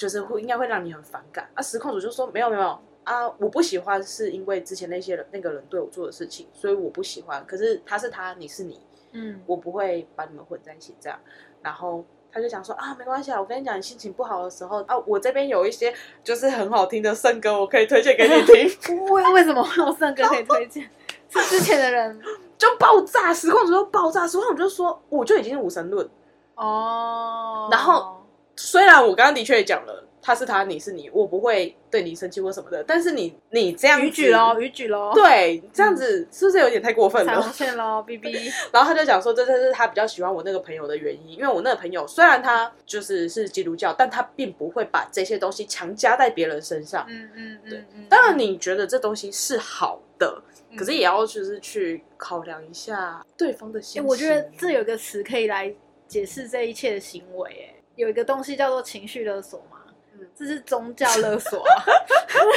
[0.00, 1.46] 就是会应该会让你很反感。
[1.52, 2.78] 啊，实况组就说没有没有。
[3.04, 7.44] 啊，我不喜欢是因为之前那些人那个人对我做的事情，所以我不喜欢。
[7.46, 8.80] 可是他是他，你是你，
[9.12, 11.18] 嗯我不会把你们混在一起这样。
[11.62, 15.92] 然后他就讲说啊，没关系啊，我跟你讲，你心情不好的时候啊，我这边有一些
[16.22, 20.88] 就是很好听的圣歌，我可以推荐给你听， 为为什么有圣歌可以推荐？
[21.30, 22.20] 是之前的人
[22.58, 26.08] 就爆炸，实况主就爆炸，实况主就说我就已经是无神论。
[26.54, 28.19] 哦，然后
[28.60, 30.06] 虽然我刚刚的确也讲了。
[30.22, 32.84] 他是他，你是你，我不会对你生气或什么的。
[32.84, 37.32] 但是你你这样逾矩喽，逾矩喽，对，这样子是不是有点太过分了？
[37.32, 38.30] 彩虹线喽，B B。
[38.70, 47.06] 然后他就讲说，这这是他比较喜欢我那个朋友的原因，因为我那个朋友虽然他就是是基督教，但他并不会把这些东西强加在别人身上。
[47.08, 48.06] 嗯嗯嗯嗯。
[48.10, 54.04] 当然，你觉得这东西是好的，嗯可是也要就是去考量一下对方的心。
[54.04, 55.74] 我觉得这有一个词可以来
[56.06, 59.76] 解释这一切的行为，哎，有一个东西叫做情绪勒索嘛。
[60.12, 61.84] 嗯这是宗教勒索啊！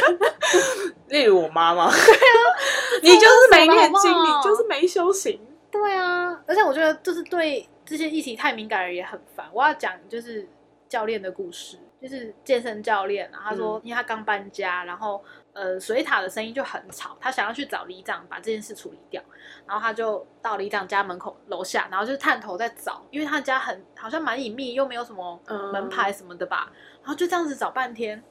[1.08, 2.39] 例如我妈妈，对啊，
[3.02, 5.39] 你就是没念经，你就是没修行。
[5.72, 9.46] 对啊，而且我觉得就是对这些议题太敏感的人也很烦。
[9.54, 10.48] 我要讲就是
[10.89, 15.24] 教练的故事，就是健身教练啊，他说，因为他刚搬家，然后
[15.54, 19.22] 呃水塔的声音就很吵，他想要去找里长把这件事处理掉，
[19.66, 25.72] 然后他就到里长家门口楼下，然后就探头在找，因为他家很好像蛮隐秘，又没有什么嗯。
[25.72, 28.24] 门牌什么的吧，然后就这样子找半天，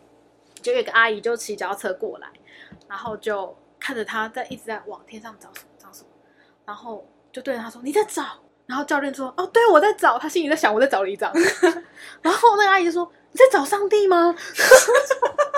[0.61, 2.29] 就有一个阿姨就骑脚踏车过来，
[2.89, 6.09] 然后就看着他在一直在往天上找什么找什么，
[6.65, 8.25] 然后就对着他说你在找，
[8.67, 11.33] 然后教练说哦对我在找，他心里在想我在找里长，
[12.21, 14.35] 然后那个阿姨就说你在找上帝吗？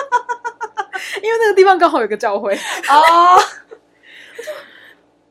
[1.21, 2.53] 因为那个地方刚好有个教会，
[2.89, 3.39] 哦，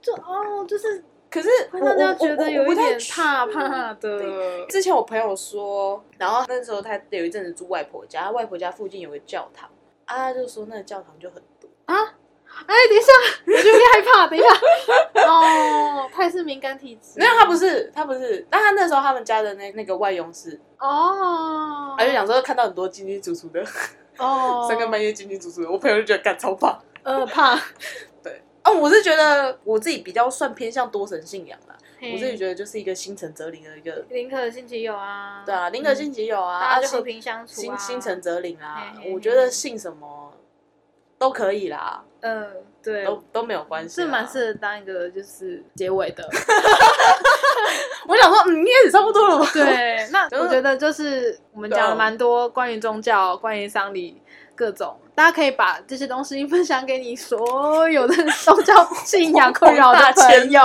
[0.00, 4.66] 就哦就是可是让大家觉得有一点怕怕的。
[4.68, 9.68] 之前我朋友说，然后那时候他有一阵子住外婆家，外婆家附近有个教堂，
[10.04, 11.68] 啊，他就说那个教堂就很多。
[11.86, 11.94] 啊！
[12.66, 13.12] 哎，等一下，
[13.46, 14.26] 我就有点害怕。
[14.28, 14.48] 等一下，
[15.28, 17.18] 哦，他也是敏感体质。
[17.18, 18.46] 没有，他不是，他不是。
[18.48, 23.64] 但他那时候他们家的那那个外佣是，哦，他就想说看到很多进进出出的，
[24.18, 26.78] 哦，三更半夜进进出出的， 我朋友就觉得干超怕。
[27.02, 27.58] 呃怕，
[28.22, 28.42] 对。
[28.64, 39.04] 哦，我是觉得我自己比较算偏向多神信仰啦，我我自己觉得就是一个心诚则灵的一个，宁可信其有啊，对啊，宁可信其有啊，大家就和平相处啊，心心诚则灵啊嘿嘿。
[39.08, 39.12] 嘿。
[39.14, 40.32] 我觉得信什么
[41.18, 44.06] 都可以啦，嗯，对，都都没有关系是。
[44.06, 46.26] 蛮适合当一个就是结尾的。
[48.06, 49.48] 我想说，嗯，应该也差不多了吧？
[49.52, 54.20] 对， 那我觉得就是我们讲了蛮多关于宗教、关于丧礼
[54.54, 60.60] 各种，大家可以把这些东西分享给你所有的宗教信仰困扰的朋友。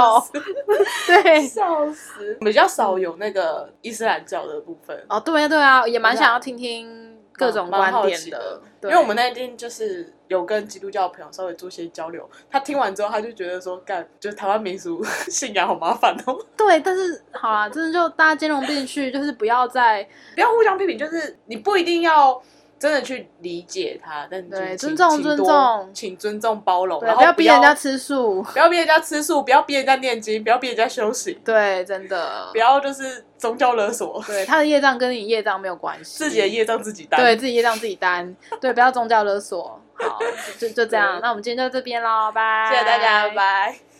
[1.07, 2.37] 对，笑死！
[2.41, 7.08] 比较少有那个伊斯兰教的部分，哦，对啊，对啊，也蛮想要听听
[7.39, 8.61] 各种观点奇的。
[8.83, 22.41] 因为我们那天就是有跟基督教的朋友稍微做些交流，他听完之后他就觉得说，干，就是台湾民俗 信仰好麻烦哦， 对，但是好啦，真的就大家兼容并蓄，就是不要再不要互相批评，就是你不一定要
[22.79, 25.91] 真的去理解他，但尊重尊重。
[25.93, 28.41] 请尊重包容，然后不要逼人家吃素。
[28.53, 32.49] 不要逼人家吃素，不要逼人家念经，不要逼人家修行，对，真的。
[32.53, 37.19] 不，要就是宗教勒索，对他的业障跟你业障没有关系，自己的业障自己担。
[37.19, 39.81] 对自己业障自己担，对，不要宗教勒索。
[39.95, 40.17] 好，
[40.57, 43.79] 就就这样，那我们今天就这边喽，拜，谢谢大家，拜拜。